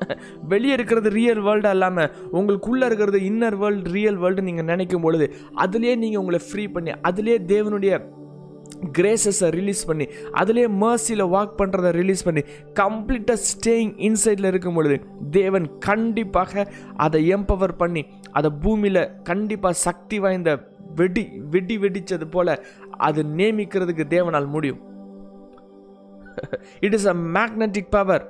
வெளியே 0.48 0.74
இருக்கிறது 0.74 1.08
ரியல் 1.10 1.40
வேர்ல்டு 1.40 1.70
இல்லாமல் 1.70 2.10
உங்களுக்குள்ளே 2.32 2.84
இருக்கிறது 2.84 3.18
இன்னர் 3.20 3.56
வேர்ல்டு 3.56 3.92
ரியல் 3.92 4.16
வேர்ல்டு 4.16 4.42
நீங்கள் 4.42 4.64
நினைக்கும் 4.64 5.00
பொழுது 5.00 5.28
அதுலேயே 5.56 5.96
நீங்கள் 5.96 6.20
உங்களை 6.20 6.40
ஃப்ரீ 6.48 6.66
பண்ணி 6.68 6.92
அதுலேயே 7.02 7.38
தேவனுடைய 7.46 8.00
கிரேசஸை 8.98 9.48
ரிலீஸ் 9.50 9.86
பண்ணி 9.86 10.06
அதுலேயே 10.34 10.68
மர்சியில் 10.82 11.24
வாக் 11.28 11.58
பண்ணுறத 11.58 11.90
ரிலீஸ் 11.90 12.24
பண்ணி 12.24 12.42
கம்ப்ளீட்டாக 12.80 13.38
ஸ்டேயிங் 13.50 13.92
இன்சைடில் 13.98 14.44
இருக்கும் 14.44 14.74
பொழுது 14.74 14.96
தேவன் 15.30 15.78
கண்டிப்பாக 15.78 16.66
அதை 16.96 17.20
எம்பவர் 17.28 17.76
பண்ணி 17.76 18.04
அதை 18.32 18.50
பூமியில் 18.62 19.02
கண்டிப்பாக 19.22 19.80
சக்தி 19.86 20.18
வாய்ந்த 20.18 20.52
வெடி 20.94 21.24
வெடி 21.50 21.76
வெடித்தது 21.78 22.26
போல் 22.28 22.54
அது 22.98 23.24
நியமிக்கிறதுக்கு 23.36 24.04
தேவனால் 24.08 24.46
முடியும். 24.46 24.80
It 26.80 26.94
is 26.94 27.06
a 27.06 27.16
magnetic 27.34 27.90
power 27.90 28.24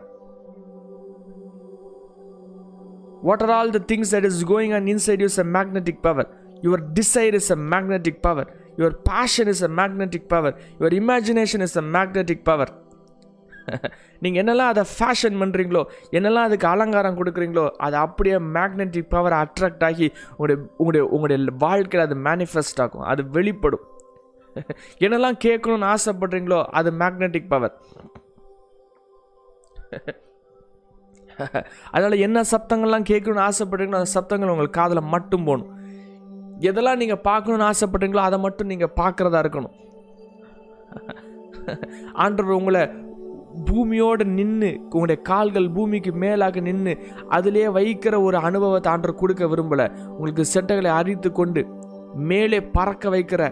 what 3.23 3.43
are 3.43 3.51
all 3.51 3.71
the 3.71 3.83
things 3.91 4.11
that 4.11 4.25
is 4.25 4.45
going 4.45 4.73
on 4.73 4.89
inside 4.89 5.21
you 5.21 5.31
is 5.33 5.39
a 5.39 5.49
magnetic 5.57 6.03
power. 6.03 6.25
Your 6.63 6.79
desire 6.99 7.35
is 7.35 7.51
a 7.51 7.57
magnetic 7.73 8.17
power. 8.23 8.45
Your 8.77 8.91
passion 9.11 9.49
is 9.49 9.61
a 9.63 9.71
magnetic 9.81 10.29
power. 10.29 10.53
Your 10.81 10.91
imagination 10.95 11.61
is 11.61 11.77
a 11.77 11.83
magnetic 11.97 12.45
power. 12.45 12.69
நீங்கள் 14.21 14.41
என்னெல்லாம் 14.43 14.71
அதை 14.73 14.85
fashion 14.99 15.37
பண்ணுறீங்களோ 15.41 15.83
என்னெல்லாம் 16.11 16.47
அதுக்கு 16.49 16.67
அலங்காரம் 16.67 17.19
கொடுக்குறீங்களோ 17.19 17.71
அது 17.71 17.97
அப்படியே 17.97 18.35
மேக்னெட்டிக் 18.35 19.09
பவர் 19.09 19.33
அட்ராக்ட் 19.33 19.85
ஆகி 19.85 20.13
உங்களுடைய 20.31 20.69
உங்களுடைய 20.77 21.05
உங்களுடைய 21.07 21.51
வாழ்க்கையில் 21.59 22.09
அது 22.09 22.19
மேனிஃபெஸ்ட் 22.21 22.83
ஆகும். 22.83 23.03
அது 23.03 23.29
வெளிப்படும். 23.29 23.85
என்னெல்லாம் 25.05 25.39
கேட்கணும்னு 25.45 25.95
ஆசைப்படுறீங்களோ 25.95 26.65
அது 26.65 26.91
மேக்னெட்டிக் 26.91 27.49
பவர் 27.49 27.77
அதனால் 31.92 32.22
என்ன 32.26 32.38
சத்தங்கள்லாம் 32.52 33.07
கேட்கணும்னு 33.11 33.46
ஆசைப்படுறீங்களோ 33.48 34.00
அந்த 34.00 34.12
சத்தங்கள் 34.16 34.52
உங்களுக்கு 34.55 34.78
காதில் 34.81 35.11
மட்டும் 35.14 35.46
போகணும். 35.48 35.70
எதெல்லாம் 36.70 37.00
நீங்கள் 37.02 37.22
பார்க்கணுன்னு 37.28 37.68
ஆசைப்படுறீங்களோ 37.70 38.22
அதை 38.28 38.38
மட்டும் 38.46 38.70
நீங்கள் 38.72 38.94
பார்க்குறதா 39.00 39.40
இருக்கணும். 39.44 39.76
ஆண்டவர் 42.24 42.59
உங்களை 42.61 42.83
பூமியோடு 43.68 44.24
நின்று 44.38 44.70
உங்களுடைய 44.85 45.18
கால்கள் 45.22 45.68
பூமிக்கு 45.70 46.12
மேலாக 46.22 46.61
நின்று 46.61 46.92
அதிலே 47.28 47.64
வைக்கிற 47.78 48.14
ஒரு 48.22 48.37
அனுபவத்தை 48.48 48.90
ஆண்டவர் 48.92 49.20
கொடுக்க 49.22 49.46
விரும்பலை. 49.46 49.87
உங்களுக்கு 50.16 50.44
செட்டைகளை 50.55 50.92
அறித்து 51.00 51.31
கொண்டு 51.33 51.62
மேலே 52.31 52.61
பறக்க 52.76 53.11
வைக்கிற 53.11 53.42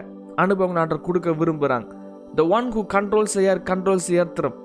அனுபவம் 0.43 0.79
ஆண்டவர் 0.81 1.07
கொடுக்க 1.07 1.29
விரும்புகிறாங்க 1.31 1.87
the 2.35 2.43
one 2.57 2.67
who 2.75 2.81
controls 2.95 3.37
air 3.49 3.61
controls 3.69 4.09
ஏர்த்திரம் 4.19 4.57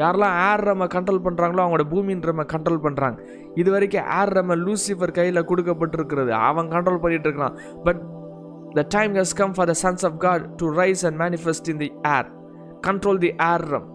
யாரெல்லாம் 0.00 0.34
ஏர் 0.48 0.64
ரம்ம 0.68 0.86
கண்ட்ரோல் 0.94 1.22
பண்ணுறாங்களோ 1.26 1.62
அவங்களோட 1.64 1.86
பூமியின் 1.92 2.24
ரம்ம 2.28 2.44
கண்ட்ரோல் 2.54 2.82
பண்ணுறாங்க 2.86 3.18
இது 3.60 3.68
வரைக்கும் 3.74 4.08
ஏர் 4.18 4.32
ரம்ம 4.38 4.56
லூசிஃபர் 4.66 5.16
கையில் 5.18 5.46
கொடுக்கப்பட்டிருக்கிறது. 5.50 6.32
அவன் 6.48 6.72
கண்ட்ரோல் 6.74 7.02
பண்ணிகிட்டு 7.04 7.28
இருக்கிறான் 7.28 7.56
but 7.86 8.00
the 8.78 8.84
time 8.96 9.12
has 9.20 9.36
come 9.42 9.54
for 9.58 9.70
the 9.72 9.76
sons 9.84 10.04
of 10.08 10.18
God 10.26 10.44
to 10.62 10.68
rise 10.80 11.04
and 11.10 11.18
manifest 11.24 11.70
in 11.74 11.80
the 11.84 11.90
air 12.16 12.28
control 12.88 13.20
the 13.26 13.32
air 13.52 13.66
ரம் 13.74 13.88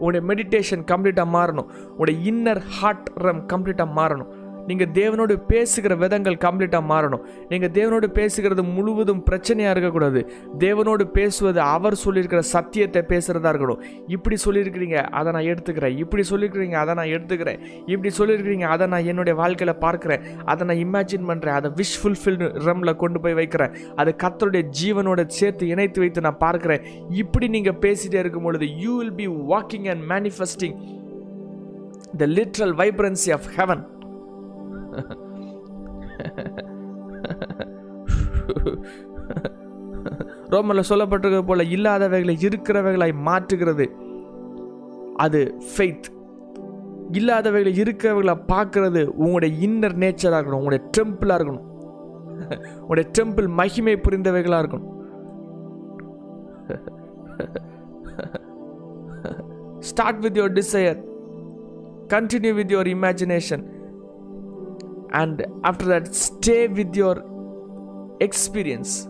உன்னுடைய 0.00 0.22
மெடிடேஷன் 0.30 0.82
கம்ப்ளீட்டாக 0.90 1.28
மாறணும். 1.36 1.68
உன்னுடைய 1.96 2.16
இன்னர் 2.30 2.60
ஹார்ட் 2.76 3.08
ரம் 3.24 3.40
கம்ப்ளீட்டாக 3.52 3.90
மாறணும். 3.98 4.30
நீங்கள் 4.68 4.90
தேவனோடு 4.98 5.34
பேசுகிற 5.50 5.92
விதங்கள் 6.02 6.36
கம்ப்ளீட்டாக 6.44 6.84
மாறணும். 6.92 7.22
நீங்கள் 7.50 7.72
தேவனோடு 7.78 8.08
பேசுகிறது 8.18 8.62
முழுவதும் 8.76 9.22
பிரச்சனையாக 9.28 9.74
இருக்கக்கூடாது. 9.74 10.20
தேவனோடு 10.64 11.04
பேசுவது 11.18 11.60
அவர் 11.74 11.96
சொல்லியிருக்கிற 12.04 12.42
சத்தியத்தை 12.54 13.02
பேசுகிறதா 13.12 13.52
இருக்கணும். 13.52 13.82
இப்படி 14.16 14.38
சொல்லியிருக்கிறீங்க 14.46 14.98
அதை 15.20 15.32
நான் 15.36 15.48
எடுத்துக்கிறேன். 15.52 15.96
இப்படி 16.04 16.24
சொல்லியிருக்கிறீங்க 16.32 16.78
அதை 16.82 16.94
நான் 17.00 17.12
எடுத்துக்கிறேன். 17.16 17.60
இப்படி 17.94 18.12
சொல்லியிருக்கிறீங்க 18.20 18.68
அதை 18.74 18.86
நான் 18.94 19.08
என்னுடைய 19.12 19.36
வாழ்க்கையில் 19.42 19.74
பார்க்குறேன். 19.86 20.24
அதை 20.52 20.66
நான் 20.70 20.82
இமேஜின் 20.86 21.28
பண்ணுறேன் 21.30 21.56
அதை 21.58 21.70
விஷ் 21.80 21.96
ஃபுல்ஃபில் 22.00 22.38
ரம்மில் 22.68 22.98
கொண்டு 23.04 23.20
போய் 23.24 23.38
வைக்கிறேன். 23.40 23.74
அது 24.02 24.10
கத்தருடைய 24.24 24.64
ஜீவனோட 24.80 25.20
சேர்த்து 25.38 25.66
இணைத்து 25.74 26.00
வைத்து 26.04 26.26
நான் 26.26 26.42
பார்க்குறேன். 26.46 26.84
இப்படி 27.22 27.48
நீங்கள் 27.56 27.78
பேசிகிட்டே 27.84 28.20
இருக்கும் 28.24 28.46
பொழுது 28.48 28.68
you 28.84 28.94
will 28.98 29.16
be 29.22 29.28
walking 29.52 29.86
and 29.92 30.04
manifesting 30.14 30.76
the 32.22 32.26
literal 32.38 32.74
vibrancy 32.82 33.32
of 33.36 33.48
heaven 33.56 33.84
ரோமரில் 40.50 40.88
சொல்லப்பட்டிருக்க 40.88 41.46
போல 41.46 41.62
இல்லாதவைகளை 41.62 42.34
இருக்கிறவைகளாய் 42.42 43.14
மாற்றுகிறது. 43.24 43.86
அது 45.14 45.54
ஃபெய்த் 45.76 46.08
இல்லாதவைகளை 47.12 47.78
இருக்கிறவர்களை 47.78 48.34
பார்க்கறது 48.48 49.04
உங்களுடைய 49.04 49.68
இன்னர் 49.68 49.96
நேச்சராக 49.96 50.40
இருக்கணும் 50.40 50.60
உங்களுடைய 50.62 50.90
டெம்பிளாக 50.98 51.40
இருக்கணும். 51.42 51.66
உங்களுடைய 52.80 53.10
டெம்பிள் 53.18 53.48
மகிமை 53.48 53.94
புரிந்தவைகளாக 53.94 54.62
இருக்கணும். 54.62 54.96
Start 59.78 60.20
with 60.20 60.38
your 60.38 60.60
desire 60.60 61.04
continue 62.08 62.54
with 62.54 62.72
your 62.72 62.90
imagination 62.96 63.77
and 65.12 65.44
after 65.64 65.86
that 65.86 66.14
stay 66.14 66.68
with 66.68 66.94
your 66.94 67.24
experience 68.20 69.06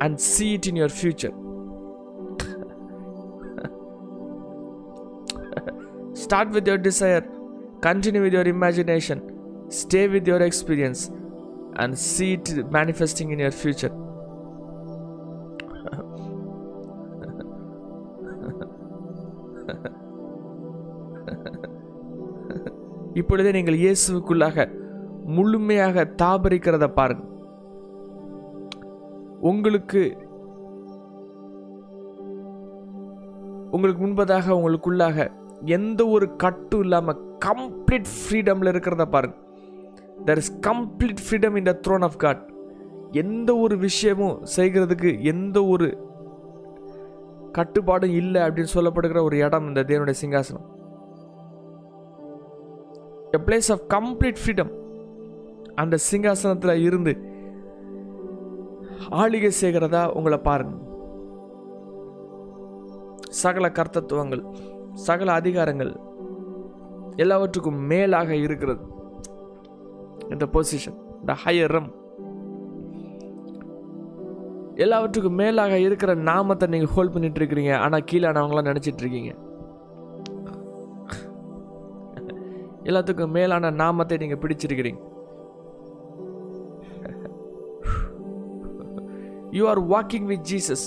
and 0.00 0.20
see 0.20 0.54
it 0.54 0.66
in 0.66 0.76
your 0.76 0.88
future. 0.88 1.30
Start 6.14 6.50
with 6.50 6.66
your 6.66 6.78
desire. 6.78 7.26
Continue 7.82 8.22
with 8.22 8.32
your 8.32 8.46
imagination. 8.46 9.70
Stay 9.70 10.08
with 10.08 10.26
your 10.26 10.42
experience 10.42 11.10
and 11.76 11.98
see 11.98 12.34
it 12.34 12.70
manifesting 12.70 13.30
in 13.30 13.38
your 13.38 13.52
future 13.52 13.90
இப்பொழுதே 23.20 23.50
நீங்கள் 23.58 23.80
இயேசுவுக்குள்ளாக 23.84 24.66
முழுமையாக 25.36 26.04
தாபரிக்கிறத 26.22 26.86
பாருங்க. 26.98 27.24
உங்களுக்கு 29.50 30.02
உங்களுக்கு 33.74 34.02
முன்பதாக 34.04 34.54
உங்களுக்குள்ளாக 34.58 35.26
எந்த 35.76 36.00
ஒரு 36.14 36.26
கட்டும் 36.42 36.82
இல்லாமல் 36.84 37.20
கம்ப்ளீட் 37.46 38.08
ஃப்ரீடமில் 38.14 38.70
இருக்கிறத 38.72 39.04
பாருங்க. 39.14 39.36
There 40.26 40.40
is 40.42 40.52
complete 40.68 41.22
freedom 41.24 41.56
in 41.60 41.68
the 41.70 41.74
throne 41.86 42.06
of 42.08 42.20
God 42.24 42.42
எந்த 43.22 43.50
ஒரு 43.64 43.76
விஷயமும் 43.86 44.36
செய்கிறதுக்கு 44.56 45.12
எந்த 45.32 45.58
ஒரு 45.74 45.88
கட்டுப்பாடும் 47.58 48.16
இல்லை 48.20 48.40
அப்படின்னு 48.46 48.74
சொல்லப்படுகிற 48.76 49.20
ஒரு 49.28 49.36
இடம் 49.46 49.68
இந்த 49.68 49.82
தேவனுடைய 49.90 50.18
சிங்காசனம். 50.22 50.66
A 53.36 53.38
place 53.46 53.68
of 53.74 53.82
complete 53.94 54.40
freedom 54.42 54.72
அந்த 55.74 55.96
சிங்காசனத்தில் 56.10 56.82
இருந்து 56.86 57.12
ஆளிகை 59.20 59.50
செய்கிறதா 59.60 60.00
உங்களை 60.18 60.38
பாருங்க. 60.48 60.74
சகல 63.42 63.66
கர்த்தத்துவங்கள் 63.78 64.42
சகல 65.06 65.28
அதிகாரங்கள் 65.40 65.92
எல்லாவற்றுக்கும் 67.16 67.80
மேலாக 67.92 68.30
இருக்கிறது. 68.46 68.82
இந்த 70.32 70.46
பொசிஷன் 70.54 70.98
இந்த 71.20 71.34
ஹையர் 71.44 71.72
ரம் 71.76 71.90
எல்லாவற்றுக்கும் 74.84 75.38
மேலாக 75.42 75.78
இருக்கிற 75.86 76.10
நாமத்தை 76.30 76.66
நீங்கள் 76.68 76.92
ஹோல்ட் 76.94 77.14
பண்ணிட்டு 77.14 77.40
இருக்கிறீங்க. 77.40 77.72
ஆனால் 77.84 78.06
கீழானவங்களாம் 78.10 78.70
நினச்சிட்டு 78.70 79.02
இருக்கீங்க. 79.04 79.32
எல்லாத்துக்கும் 82.84 83.34
மேலான 83.38 83.70
நாமத்தை 83.70 84.16
நீங்க 84.16 84.34
பிடிச்சிருக்கிறீங்க. 84.34 85.00
You 89.50 89.68
are 89.68 89.80
walking 89.88 90.24
with 90.24 90.46
Jesus 90.52 90.84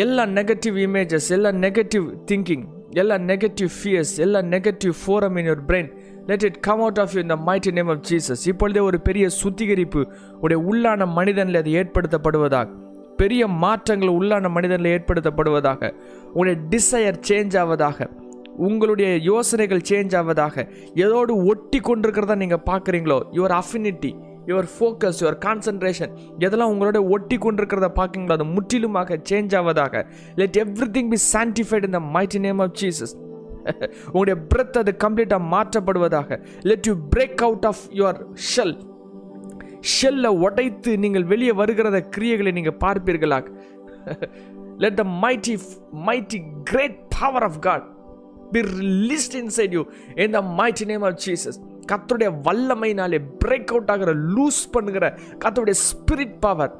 எல்லா 0.00 0.24
நெகட்டிவ் 0.36 0.76
இமேஜஸ் 0.84 1.28
ಎಲ್ಲ 1.36 1.48
நெகட்டிவ் 1.62 2.06
திங்கிங் 2.30 2.66
ಎಲ್ಲ 2.94 3.14
நெகட்டிவ் 3.30 3.70
ஃபியர்ஸ் 3.78 4.14
ಎಲ್ಲ 4.24 4.36
negative 4.52 4.94
forum 5.00 5.36
in 5.40 5.48
your 5.50 5.64
brain 5.68 5.90
let 6.28 6.44
it 6.48 6.58
come 6.60 6.80
out 6.80 7.00
of 7.02 7.12
you 7.14 7.20
இந்த 7.20 7.36
மைட்டி 7.48 7.70
நேம் 7.72 7.90
ஆஃப் 7.94 8.04
ஜீசஸ் 8.08 8.44
இப்பொழுதே 8.48 8.80
ஒரு 8.80 8.98
பெரிய 9.00 9.26
சுத்திகரிப்பு 9.38 10.02
உடைய 10.40 10.58
உள்ளான 10.66 11.06
மனிதனில் 11.14 11.60
அது 11.60 11.72
ஏற்படுத்தப்படுவதாக 11.80 12.68
பெரிய 13.16 13.42
மாற்றங்கள் 13.62 14.16
உள்ளான 14.18 14.50
மனிதனில் 14.50 14.92
ஏற்படுத்தப்படுவதாக 14.96 15.90
உடைய 16.32 16.56
டிசையர் 16.70 17.20
சேஞ்ச் 17.28 17.56
ஆவதாக 17.56 18.08
உங்களுடைய 18.60 19.08
யோசனைகள் 19.24 19.86
சேஞ்ச் 19.90 20.14
ஆவதாக 20.14 20.64
எதோடு 21.04 21.32
ஒட்டி 21.44 21.78
கொண்டிருக்கிறதா 21.80 22.36
நீங்கள் 22.36 22.66
பார்க்குறீங்களோ 22.66 23.18
your 23.32 23.54
affinity 23.56 24.10
your 24.50 24.68
focus 24.74 25.20
your 25.22 25.38
concentration 25.46 26.12
எதெல்லாம் 26.46 26.72
உங்களோட 26.74 26.98
ஒட்டி 27.14 27.38
கொண்டிருக்கிறத 27.44 27.88
பார்க்குறீங்களோ 27.98 28.36
அது 28.38 28.46
முற்றிலுமாக 28.56 29.18
change 29.30 29.54
ஆவதாக. 29.60 30.04
Let 30.42 30.58
everything 30.98 31.10
be 31.14 31.20
sanctified 31.32 31.86
in 31.88 31.96
the 31.98 32.02
mighty 32.16 32.40
name 32.46 32.62
of 32.66 32.76
Jesus 32.82 33.14
உங்களுடைய 34.10 34.36
பிரெத் 34.52 34.78
அது 34.82 34.92
கம்ப்ளீட்டாக 35.04 35.42
மாற்றப்படுவதாக. 35.54 36.38
Let 36.68 36.86
you 36.90 36.94
break 37.14 37.42
out 37.48 37.66
of 37.70 37.82
your 38.00 38.20
shell 38.52 38.76
ஷெல்லை 39.96 40.30
உடைத்து 40.44 40.92
நீங்கள் 41.04 41.26
வெளியே 41.32 41.52
வருகிறத 41.60 41.98
கிரியைகளை 42.14 42.52
நீங்கள் 42.58 42.78
பார்ப்பீர்களாக. 42.84 43.46
Let 44.82 44.98
the 45.00 45.04
mighty 45.22 45.54
mighty 46.08 46.38
great 46.70 46.98
power 47.18 47.46
of 47.48 47.58
God 47.66 47.86
be 48.54 48.60
released 48.82 49.36
inside 49.42 49.74
you 49.78 49.82
in 50.24 50.34
the 50.36 50.40
mighty 50.60 50.86
name 50.92 51.04
of 51.08 51.18
Jesus 51.26 51.58
கத்தருடைய 51.86 52.30
வல்லமைனாலே 52.44 53.20
பிரேக் 53.44 53.70
அவுட் 53.70 53.90
ஆகிற 53.90 54.14
லூஸ் 54.14 54.62
பண்ணுகிற 54.72 55.18
கத்தருடைய 55.38 55.74
spirit 55.90 56.40
power 56.40 56.74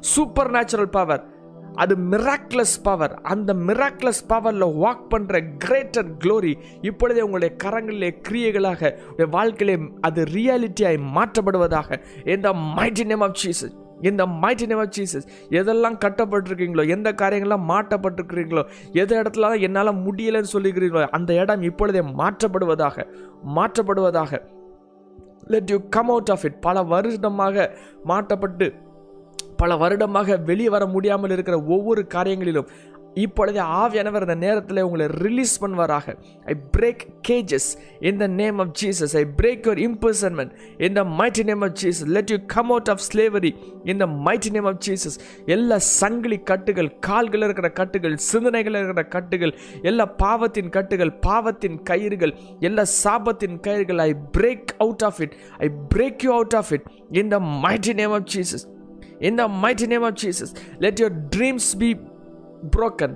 super 0.00 0.50
natural 0.50 0.88
power 0.88 1.40
அது 1.74 1.96
மிராக்லஸ் 1.96 2.82
பவர் 2.82 3.20
அந்த 3.22 3.54
மிராக்லஸ் 3.54 4.22
பவரில் 4.28 4.62
வாக் 4.62 5.04
பண்ணுற 5.10 5.58
கிரேட்டர் 5.58 6.16
க்ளோரி 6.18 6.54
இப்பொழுதே 6.80 7.20
உங்களுடைய 7.20 7.56
கரங்களிலே 7.64 8.10
கிரியைகளாக 8.28 8.98
வாழ்க்கையிலே 9.30 9.82
அது 10.00 10.24
ரியாலிட்டியாய் 10.24 10.98
மாற்றப்படுவதாக. 11.14 12.02
இந்த 12.24 12.52
மைட்டி 12.52 13.04
நேம் 13.04 13.20
ஆஃப் 13.20 13.36
ஜீசஸ் 13.44 13.81
இந்த 14.02 14.26
மைட்டி 14.26 14.66
நேம் 14.66 14.78
ஆஃப் 14.78 14.92
ஜீசஸ் 14.98 15.26
எதெல்லாம் 15.50 15.98
கட்டப்பட்டிருக்கீங்களோ 16.04 16.88
எந்த 16.88 17.12
காரியங்கள்லாம் 17.12 17.62
மாட்டப்பட்டிருக்கிறீங்களோ 17.68 18.68
எந்த 18.92 19.22
இடத்துல 19.22 19.60
என்னால் 19.60 19.94
முடியலைன்னு 19.94 20.44
சொல்லிக்கிறீங்களோ 20.52 21.08
அந்த 21.08 21.34
இடம் 21.34 21.62
இப்பொழுதே 21.62 21.98
மாற்றப்படுவதாக 21.98 23.06
மாற்றப்படுவதாக. 23.56 24.42
Let 25.46 25.70
you 25.70 25.80
come 25.90 26.08
out 26.08 26.30
of 26.30 26.44
it 26.44 26.60
பல 26.60 26.82
வருடமாக 26.82 27.76
மாட்டப்பட்டு 28.08 28.74
பல 29.56 29.76
வருடமாக 29.76 30.36
வெளியே 30.36 30.68
வர 30.68 30.86
முடியாமல் 30.86 31.30
இருக்கிற 31.30 31.62
ஒவ்வொரு 31.62 32.06
காரியங்களிலும் 32.14 32.66
இப்பொழுது 33.14 33.60
ஆவியானவர் 33.60 34.22
இந்த 34.22 34.34
நேரத்தில் 34.34 34.82
உங்களை 34.82 35.06
release 35.06 35.64
பண்ணுவாராக. 35.64 36.14
I 36.46 36.54
break 36.76 37.02
cages 37.28 37.68
in 38.00 38.16
the 38.16 38.26
name 38.26 38.58
of 38.58 38.72
Jesus 38.82 39.16
I 39.16 39.24
break 39.40 39.66
your 39.66 39.78
imprisonment 39.78 40.52
in 40.78 40.92
the 40.92 41.04
mighty 41.04 41.44
name 41.44 41.60
of 41.60 41.72
Jesus 41.72 42.08
let 42.08 42.30
you 42.30 42.38
come 42.46 42.70
out 42.70 42.88
of 42.88 43.02
slavery 43.08 43.52
in 43.84 43.96
the 43.96 44.06
mighty 44.06 44.50
name 44.50 44.64
of 44.64 44.80
Jesus 44.88 45.16
எல்லா 45.46 45.78
சங்கிலி 45.78 46.38
கட்டுகள் 46.42 46.98
கால்கள் 47.00 47.42
இருக்கிற 47.42 47.68
கட்டுகள் 47.70 48.16
சிந்தனைகள் 48.16 48.74
இருக்கிற 48.74 49.04
கட்டுகள் 49.08 49.54
எல்லா 49.82 50.06
பாவத்தின் 50.06 50.68
கட்டுகள் 50.68 51.10
பாவத்தின் 51.20 51.82
கயிறுகள் 51.90 52.34
எல்லா 52.60 52.82
சாபத்தின் 53.04 53.60
கயிறுகள் 53.60 53.98
I 53.98 54.14
break 54.38 54.72
out 54.78 55.02
of 55.02 55.20
it 55.20 55.34
I 55.58 55.70
break 55.94 56.24
you 56.24 56.32
out 56.32 56.54
of 56.54 56.72
it 56.72 56.86
in 57.10 57.28
the 57.28 57.38
mighty 57.38 57.94
name 57.94 58.10
of 58.10 58.28
Jesus 58.36 58.66
in 59.18 59.36
the 59.36 59.48
mighty 59.48 59.86
name 59.86 60.02
of 60.02 60.18
Jesus 60.24 60.54
let 60.78 61.00
your 61.00 61.18
dreams 61.36 61.76
be 61.78 61.90
broken. 62.70 63.12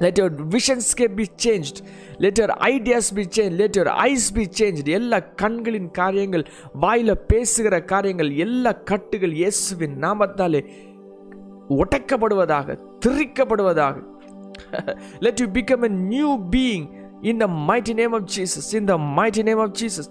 Let 0.00 0.18
your 0.18 0.30
visionscape 0.54 1.06
be 1.14 1.26
changed. 1.44 1.78
Let 2.18 2.38
your 2.38 2.50
ideas 2.68 3.06
be 3.10 3.24
changed. 3.36 3.56
Let 3.62 3.74
your 3.76 3.88
eyes 4.04 4.26
be 4.38 4.44
changed. 4.58 4.86
எல்லா 4.98 5.18
கண்களின் 5.42 5.90
காரியங்கள் 5.90 6.44
வாயில 6.84 7.14
பேசுகிற 7.32 7.80
காரியங்கள் 7.92 8.30
எல்லா 8.36 8.72
கட்டுகள் 8.90 9.34
இயேசுவின் 9.42 9.96
நாமத்தாலே 10.04 10.62
ஒட்டக்கப்படுவதாக 11.80 12.78
திரிக்கப்படுவதாக 13.06 13.96
let 15.26 15.40
you 15.42 15.48
become 15.58 15.84
a 15.88 15.92
new 16.14 16.30
being 16.54 16.86
in 17.30 17.42
the 17.44 17.48
mighty 17.68 17.94
name 18.00 18.14
of 18.18 18.28
Jesus 18.36 18.70
in 18.78 18.88
the 18.92 18.96
mighty 19.18 19.42
name 19.48 19.62
of 19.66 19.76
Jesus 19.82 20.10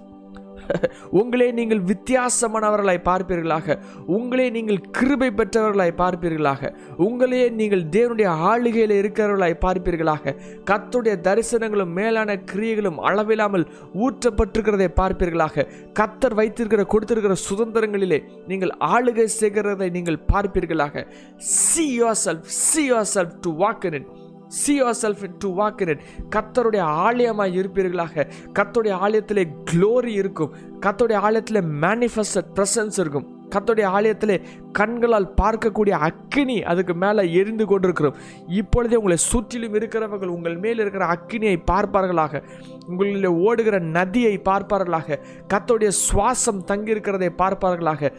உங்களே 1.11 1.51
நீங்கள் 1.51 1.81
வித்தியாசமானவர்களாய் 1.81 3.01
பார்ப்பீர்களாக. 3.09 3.77
உங்களே 4.05 4.49
நீங்கள் 4.49 4.81
கிருபை 4.91 5.29
பெற்றவர்களாய் 5.29 5.93
பார்ப்பீர்களாக. 5.97 6.71
உங்களே 6.97 7.49
நீங்கள் 7.49 7.83
தேவனுடைய 7.83 8.27
ஆளுகையில் 8.27 8.95
இருக்கிறவர்களாய் 9.01 9.57
பார்ப்பீர்களாக. 9.65 10.35
கத்துடைய 10.65 11.15
தரிசனங்களும் 11.27 11.93
மேலான 11.99 12.35
கிரியைகளும் 12.51 12.99
அளவில்லாமல் 13.09 13.67
ஊற்றப்பட்டிருக்கிறதை 14.05 14.89
பார்ப்பீர்களாக. 14.95 15.67
கத்தர் 15.99 16.33
வைத்திருக்கிற 16.33 16.83
கொடுத்திருக்கிற 16.83 17.35
சுதந்திரங்களிலே 17.49 18.21
நீங்கள் 18.47 18.75
ஆளுகை 18.79 19.27
செய்கிறதை 19.39 19.89
நீங்கள் 19.89 20.23
பார்ப்பீர்களாக. 20.33 21.05
See 21.37 22.01
yourself 22.25 22.49
see 22.61 22.91
yourself 23.15 23.35
to 23.41 23.51
walk 23.59 23.93
in 23.93 24.05
see 24.49 24.83
yourself 25.01 25.29
to 25.39 25.57
walk 25.59 25.81
in 25.81 25.87
it 25.87 26.01
கத்தருடைய 26.35 26.79
ஆலயமாக 26.79 27.49
இருப்பீர்களாக. 27.49 28.29
கத்தருடைய 28.53 28.91
ஆலயத்திலே 28.91 29.43
க்ளோரி 29.71 30.13
இருக்கும். 30.21 30.53
கத்தருடைய 30.79 31.13
ஆலயத்தில் 31.13 31.61
மேனிஃபெஸ்ட் 31.61 32.45
ப்ரெசன்ஸ் 32.55 32.99
இருக்கும். 32.99 33.37
கத்தோடைய 33.49 33.85
ஆலயத்திலே 33.85 34.41
கண்களால் 34.71 35.33
பார்க்கக்கூடிய 35.41 35.89
அக்கினி 35.89 36.63
அதுக்கு 36.63 36.93
மேலே 36.93 37.33
எரிந்து 37.33 37.65
கொண்டிருக்கிறோம். 37.65 38.15
இப்பொழுதே 38.47 38.95
உங்களை 38.95 39.17
சுற்றிலும் 39.17 39.73
இருக்கிறவர்கள் 39.73 40.29
உங்கள் 40.29 40.57
மேல் 40.57 40.79
இருக்கிற 40.79 41.05
அக்கினியை 41.05 41.63
பார்ப்பார்களாக. 41.71 42.43
உங்களில் 42.87 43.25
ஓடுகிற 43.25 43.79
நதியை 43.79 44.41
பார்ப்பார்களாக. 44.45 45.19
கத்தோடைய 45.53 45.91
சுவாசம் 46.09 46.63
தங்கியிருக்கிறதை 46.67 47.29
பார்ப்பார்களாக. 47.37 48.11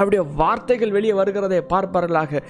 அவருடைய 0.00 0.22
வார்த்தைகள் 0.36 0.90
வெளியே 0.90 1.12
வருகிறதை 1.12 1.60
பார்ப்பார்களாக 1.74 2.42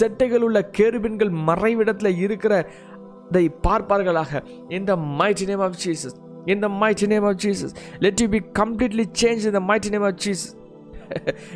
செட்டைகள் 0.00 0.46
உள்ள 0.48 0.70
கேருபின்கள் 0.78 1.32
மறைவிடத்தில் 1.46 2.18
இருக்கிறதை 2.18 3.44
பார்ப்பார்களாக 3.68 4.42
இந்த 4.68 4.96
mighty 4.96 5.46
name 5.46 5.60
of 5.60 5.78
Jesus 5.84 6.16
in 6.46 6.60
the 6.60 6.68
mighty 6.68 7.06
name 7.06 7.24
of 7.24 7.36
Jesus. 7.36 7.74
Let 8.00 8.20
you 8.20 8.28
be 8.28 8.40
completely 8.40 9.04
changed 9.04 9.44
in 9.44 9.52
the 9.52 9.60
mighty 9.60 9.90
name. 9.90 10.04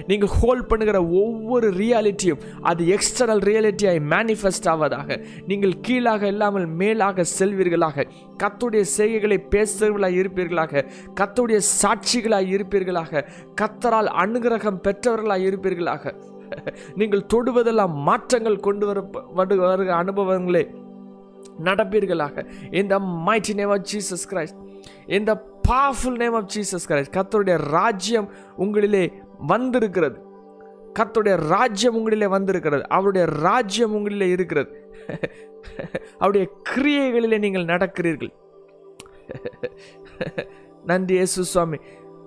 நீங்கள் 0.06 0.28
ஹோல்ட் 0.28 0.66
பண்ணுகிற 0.66 1.04
ஒவ்வொரு 1.04 1.70
ரியாலிட்டியும் 1.70 2.40
அது 2.62 2.84
எக்ஸ்டர்னல் 2.84 3.44
ரியாலிட்டியாய் 3.48 4.00
மேனிஃபெஸ்ட் 4.12 4.68
ஆவதாக. 4.68 5.24
நீங்கள் 5.46 5.80
கீழாக 5.80 6.26
இல்லாமல் 6.26 6.66
மேலாக 6.66 7.24
செல்வீர்களாக. 7.38 8.06
கத்துடைய 8.42 8.84
செய்கைகளை 8.96 9.38
பேசுகிறவர்களாக 9.50 10.18
இருப்பீர்களாக. 10.22 10.84
கத்துடைய 11.20 11.60
சாட்சிகளாக 11.82 12.50
இருப்பீர்களாக. 12.56 13.24
கத்தரால் 13.60 14.10
அனுகிரகம் 14.24 14.80
பெற்றவர்களாக 14.88 15.42
இருப்பீர்களாக. 15.50 16.14
நீங்கள் 16.94 17.26
தொடுவதெல்லாம் 17.34 17.94
மாற்றங்கள் 17.94 18.56
கொண்டு 18.56 18.86
வர 18.86 19.00
வருகிற 19.34 19.94
அனுபவங்களே 20.02 20.64
நடப்பீர்களாக. 21.64 22.44
இந்த 22.70 22.98
mighty 22.98 23.54
name 23.54 23.70
of 23.70 23.86
Jesus 23.92 24.26
Christ 24.30 24.60
இந்த 25.06 25.50
powerful 25.68 26.16
name 26.16 26.34
of 26.34 26.48
Jesus 26.54 26.86
Christ 26.88 27.14
கத்தருடைய 27.16 27.56
ராஜ்யம் 27.56 28.28
உங்களிலே 28.58 29.12
வந்திருக்கிறது. 29.46 30.18
கத்துடைய 30.98 31.34
ராஜ்யம் 31.36 31.96
உங்களிலே 31.98 32.28
வந்திருக்கிறது. 32.28 32.88
அவருடைய 32.88 33.26
ராஜ்யம் 33.26 33.94
உங்களிலே 33.96 34.28
இருக்கிறது. 34.36 34.70
அவருடைய 36.18 36.44
கிரியைகளிலே 36.70 37.38
நீங்கள் 37.38 37.70
நடக்கிறீர்கள். 37.72 38.32
நன்றி 40.84 41.14
இயேசு 41.14 41.44
சுவாமி. 41.44 41.78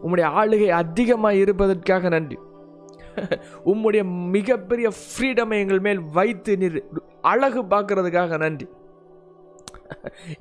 உம்முடைய 0.04 0.28
ஆளுகை 0.42 0.70
அதிகமாக 0.82 1.36
இருப்பதற்காக 1.36 2.10
நன்றி. 2.10 2.38
உம்முடைய 3.66 4.04
மிகப்பெரிய 4.32 4.88
ஃப்ரீடமை 5.00 5.58
எங்கள் 5.64 5.80
மேல் 5.80 6.02
வைத்து 6.18 6.58
நீர் 6.58 6.80
அழகு 7.22 7.62
பார்க்கறதுக்காக 7.64 8.38
நன்றி. 8.38 8.68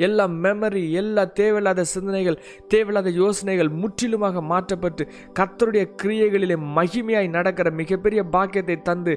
எல்லா 0.05 0.25
மெமரி 0.45 0.83
எல்லா 1.01 1.25
தேவையில்லாத 1.41 1.85
சிந்தனைகள் 1.93 2.39
தேவையில்லாத 2.69 3.11
யோசனைகள் 3.21 3.71
முற்றிலுமாக 3.83 4.43
மாற்றப்பட்டு 4.53 5.05
கத்தருடைய 5.39 5.85
கிரியைகளிலே 6.03 6.59
மகிமையாய் 6.77 7.35
நடக்கிற 7.37 7.71
மிகப்பெரிய 7.81 8.23
பாக்கியத்தை 8.37 8.79
தந்து 8.83 9.15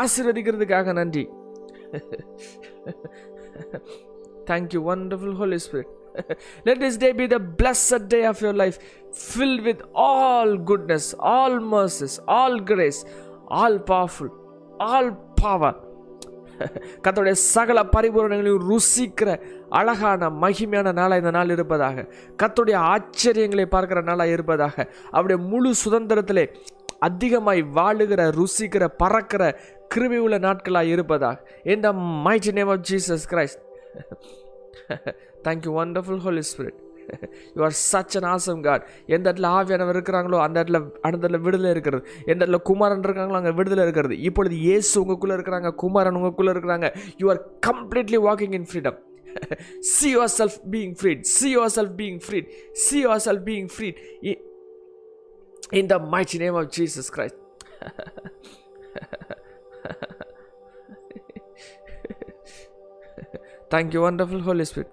ஆசீர்வதிக்கிறதுக்காக 0.00 0.92
நன்றி 0.92 1.24
thank you 4.50 4.82
wonderful 4.94 5.38
holy 5.42 5.60
spirit 5.66 5.94
let 6.66 6.76
this 6.80 6.96
day 6.96 7.10
be 7.12 7.26
the 7.28 7.38
blessed 7.60 8.04
day 8.14 8.20
of 8.24 8.40
your 8.40 8.54
life 8.62 8.78
fill 9.24 9.60
with 9.60 9.82
all 10.06 10.54
goodness 10.70 11.10
all 11.34 11.54
mercies, 11.74 12.14
all 12.30 12.56
grace, 12.62 13.00
all 13.50 13.78
powerful, 13.80 14.30
all 14.80 15.08
power. 15.36 15.74
கத்தோடைய 17.04 17.30
சகல 17.30 17.82
பரிபூரணங்களையும் 17.82 18.64
ருசிக்கிற 18.68 19.40
அழகான 19.68 20.30
மகிமையான 20.30 20.92
நாளாக 20.92 21.16
இந்த 21.16 21.30
நாள் 21.30 21.50
இருப்பதாக. 21.50 22.06
கத்தோடைய 22.42 22.76
ஆச்சரியங்களை 22.92 23.66
பார்க்கிற 23.66 24.00
நாளாக 24.00 24.30
இருப்பதாக. 24.30 24.92
அவருடைய 25.10 25.42
முழு 25.42 25.74
சுதந்திரத்திலே 25.84 26.54
அதிகமாய் 26.98 27.62
வாழுகிற 27.62 28.22
ருசிக்கிற 28.32 28.84
பறக்கிற 28.96 29.58
கிருமி 29.94 30.16
உள்ள 30.16 30.38
நாட்களாக 30.38 30.86
இருப்பதாக. 30.86 31.48
இந்த 31.64 31.92
mighty 31.92 32.52
name 32.52 32.68
of 32.68 32.80
Jesus 32.90 33.26
Christ 33.28 33.62
thank you 35.44 35.72
wonderful 35.82 36.18
holy 36.18 36.42
spirit 36.56 36.86
you 37.56 37.62
are 37.68 37.76
such 37.90 38.16
an 38.18 38.28
awesome 38.34 38.62
God 38.66 38.84
எந்த 39.16 39.24
இடத்துல 39.30 39.50
ஆவியானவர் 39.58 39.96
இருக்கிறாங்களோ 39.96 40.38
அந்த 40.46 40.56
இடத்துல 40.62 40.80
அந்த 41.06 41.14
இடத்துல 41.16 41.40
விடுதலை 41.46 41.70
இருக்கிறது. 41.76 42.02
எந்த 42.32 42.40
இடத்துல 42.44 42.60
குமாரன் 42.70 43.04
இருக்காங்களோ 43.08 43.38
அங்கே 43.40 43.54
விடுதலை 43.60 43.84
இருக்கிறது. 43.86 44.16
இப்பொழுது 44.28 44.56
இயேசு 44.68 44.92
உங்களுக்குள்ளே 45.02 45.36
இருக்கிறாங்க 45.38 45.70
குமாரன் 45.84 46.18
உங்களுக்குள்ளே 46.20 46.54
இருக்கிறாங்க. 46.56 46.88
You 47.22 47.28
are 47.34 47.42
completely 47.68 48.20
walking 48.28 48.56
in 48.60 48.68
freedom 48.72 48.98
see 49.94 50.08
yourself 50.38 50.58
being 50.74 50.94
freed 51.00 51.24
see 51.36 51.48
yourself 51.78 51.96
being 52.00 52.20
freed 52.26 52.48
see 52.84 52.96
yourself 53.26 53.44
being 53.48 53.68
freed 53.74 53.98
in 55.80 55.90
the 55.92 55.98
mighty 56.14 56.36
name 56.44 56.58
of 56.62 56.70
Jesus 56.78 57.10
Christ 57.16 57.40
thank you 63.74 64.02
wonderful 64.06 64.44
holy 64.50 64.66
spirit 64.70 64.92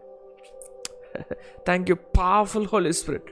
thank 1.66 1.90
you 1.90 1.98
powerful 2.16 2.66
Holy 2.66 2.94
Spirit. 2.94 3.28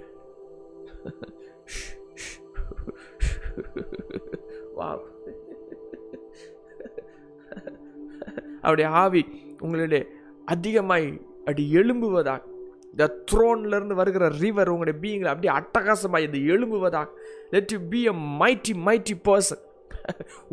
Wow. 4.75 4.95
அவருடைய 8.63 8.87
ஆவி 9.01 9.21
உங்களுடைய 9.61 10.01
அதிகமாய் 10.45 11.07
அப்படி 11.45 11.63
எழும்புவதாக 11.79 12.41
இந்த 12.93 13.05
த்ரோன்லேருந்து 13.31 13.95
வருகிற 13.99 14.25
river 14.41 14.71
உங்களுடைய 14.73 14.95
பீயிங்கில் 15.01 15.31
அப்படியே 15.31 15.53
அட்டகாசமாக 15.53 16.25
இது 16.25 16.39
எழும்புவதாக 16.53 17.07
let 17.49 17.71
you 17.71 17.79
be 17.93 18.01
a 18.07 18.15
mighty 18.41 18.73
mighty 18.87 19.15
person 19.29 19.61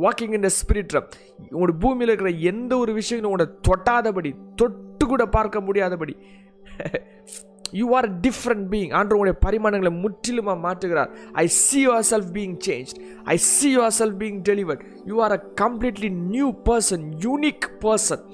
walking 0.04 0.34
in 0.38 0.46
the 0.48 0.50
spirit 0.60 0.94
உங்களோட 1.50 1.74
பூமியில் 1.84 2.12
இருக்கிற 2.12 2.32
எந்த 2.52 2.72
ஒரு 2.78 2.92
விஷயங்களும் 2.92 3.30
உங்களோட 3.30 3.48
தொட்டாதபடி 3.68 4.30
தொட்டு 4.56 5.06
கூட 5.06 5.24
பார்க்க 5.36 5.66
முடியாதபடி 5.66 6.14
யூ 7.72 7.94
ஆர் 7.94 8.08
டிஃப்ரெண்ட் 8.20 8.66
பீயிங் 8.72 8.92
ஆண்டு 8.92 9.34
பரிமாணங்களை 9.46 9.92
முற்றிலுமாக 10.00 10.58
மாற்றுகிறார். 10.68 11.10
I 11.32 11.46
see 11.46 11.86
yourself 12.12 12.30
being 12.32 12.56
change 12.68 12.92
I 13.24 13.36
see 13.36 13.76
yourself 13.98 14.16
being 14.16 14.40
delivered 14.42 14.82
you 15.06 15.22
are 15.22 15.32
a 15.32 15.42
completely 15.54 16.08
new 16.08 16.54
person 16.64 17.14
unique 17.20 17.66
person 17.84 18.24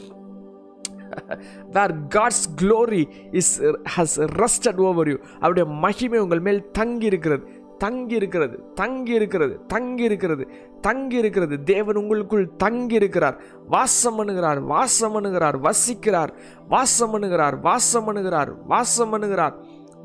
where 1.72 1.92
God's 2.08 2.48
glory 2.56 3.08
is 3.32 3.62
has 3.96 4.20
rested 4.20 4.80
over 4.80 5.08
you 5.08 5.18
அவருடைய 5.40 5.64
மகிமை 5.64 6.18
உங்கள் 6.18 6.40
மேல் 6.40 6.70
தங்கி 6.70 7.06
இருக்கிறது 7.06 7.44
தங்கி 7.78 8.14
இருக்கிறது 8.14 8.72
தங்கி 8.74 9.12
இருக்கிறது 9.12 9.60
தங்கி 9.66 10.02
இருக்கிறது 10.02 10.48
தங்கி 10.80 11.16
இருக்கிறது 11.16 11.62
தேவன் 11.62 11.96
உங்களுக்குள் 11.96 12.56
தங்கி 12.56 12.94
இருக்கிறார் 12.94 13.40
வாசம் 13.68 14.18
அணுகிறார் 14.18 14.60
வாசம் 14.60 15.24
அணுகிறார் 15.24 15.56
வசிக்கிறார். 15.62 16.28
வாசம் 16.68 17.22
அணுகிறார் 17.22 17.60
வாசம் 17.60 18.14
அணுகிறார் 18.14 18.52
வாசம் 18.66 19.22
அணுகிறார் 19.22 19.54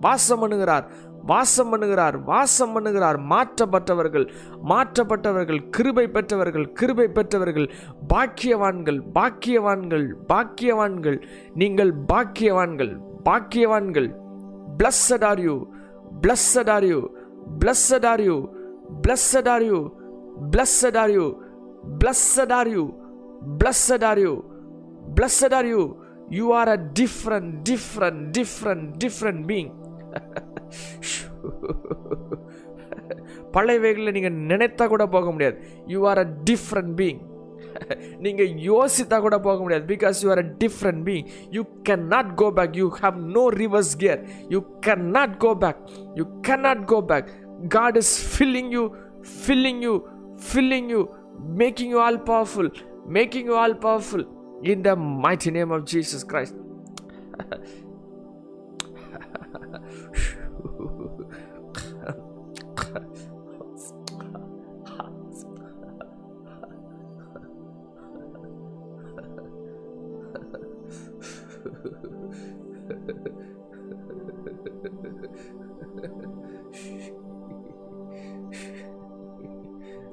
வாசம் 0.01 0.51
அணுகிறார் 0.51 0.85
வாசம் 1.25 1.77
பண்ணுகிறார் 1.77 2.23
வாசம் 2.23 2.79
பண்ணுகிறார் 2.79 3.19
மாற்றப்பட்டவர்கள் 3.29 4.31
மாற்றப்பட்டவர்கள் 4.69 5.69
கிருபை 5.69 6.07
பெற்றவர்கள் 6.07 6.71
கிருபை 6.71 7.07
பெற்றவர்கள் 7.07 7.71
பாக்கியவான்கள் 8.09 9.01
பாக்கியவான்கள் 9.13 10.07
பாக்கியவான்கள். 10.27 11.21
நீங்கள் 11.53 11.93
பாக்கியவான்கள் 12.13 12.97
பாக்கியவான்கள். 13.25 14.19
Blessed 14.77 15.21
are 15.21 15.39
you 15.39 15.65
blessed 16.21 16.69
blessed 17.47 18.05
are 18.05 18.21
you 18.21 18.37
blessed 18.89 19.47
are 19.47 19.61
you 19.61 19.79
blessed 20.53 20.95
are 20.95 21.09
you 21.09 21.43
blessed 21.83 22.51
are 22.51 22.67
you 22.67 22.85
blessed 23.41 24.03
are 24.03 24.19
you 24.19 24.33
blessed 25.07 25.53
are 25.53 25.65
you 25.65 25.83
you 26.29 26.51
are 26.51 26.69
a 26.69 26.77
different 26.77 27.63
different 27.63 28.31
different 28.31 28.99
different 28.99 29.47
being 29.47 29.71
பழைய 33.55 33.79
பழையவைகளில் 33.79 34.13
நீங்கள் 34.15 34.37
நினைத்தா 34.51 34.87
கூட 34.87 35.07
போக 35.07 35.31
முடியாது 35.31 35.57
you 35.87 35.99
are 36.09 36.19
a 36.19 36.27
different 36.49 36.93
being 37.01 37.19
நீங்கள் 38.25 38.51
யோசித்தா 38.69 39.17
கூட 39.19 39.37
போக 39.39 39.57
முடியாது. 39.61 39.85
Because 39.93 40.19
you 40.23 40.29
are 40.29 40.41
a 40.43 40.47
different 40.63 41.01
being 41.07 41.25
you 41.51 41.61
can 41.89 42.05
not 42.13 42.31
go 42.35 42.47
back 42.59 42.75
you 42.81 42.87
have 43.01 43.17
no 43.37 43.43
reverse 43.61 43.93
gear 43.97 44.21
you 44.49 44.59
can 44.87 45.05
not 45.17 45.35
go 45.37 45.51
back 45.63 45.81
you 46.15 46.25
can 46.47 46.63
not 46.67 46.83
go 46.85 46.99
back 47.11 47.29
God 47.69 47.97
is 47.97 48.13
filling 48.33 48.71
you 48.77 48.83
filling 49.41 49.81
you 49.87 49.95
filling 50.49 50.89
you 50.89 51.01
making 51.57 51.93
you 51.95 52.01
all 52.07 52.21
powerful 52.31 52.71
making 53.09 53.47
you 53.51 53.55
all 53.55 53.77
powerful 53.87 54.25
in 54.73 54.83
the 54.89 54.93
mighty 55.25 55.51
name 55.51 55.71
of 55.71 55.85
Jesus 55.93 56.25
Christ 56.33 56.57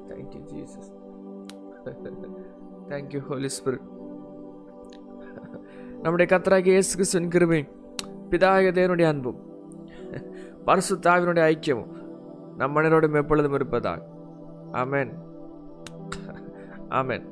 Thank 0.09 0.33
you, 0.35 0.43
Jesus. 0.49 0.85
Thank 2.89 3.13
you, 3.13 3.21
Holy 3.21 3.49
Spirit. 3.49 3.83
നമ്മുടെ 6.03 6.25
കത്തറാക്കിയ 6.25 6.73
yes 6.73 6.97
ക്രിസ്തുവിൻ 6.97 7.25
കൃപയും 7.29 7.65
പിതായ 8.31 8.69
ദേവനുടെ 8.71 9.05
അൻപും 9.05 9.35
പരസുത്താവിനുടെ 10.67 11.41
ഐക്യവും 11.45 11.87
നമ്മളിനോടും 12.57 13.17
എപ്പോഴും 13.17 13.55
ഇരുപ്പതാകും 13.55 14.05
ആമേൻ 14.75 15.09
ആമേൻ 16.93 17.23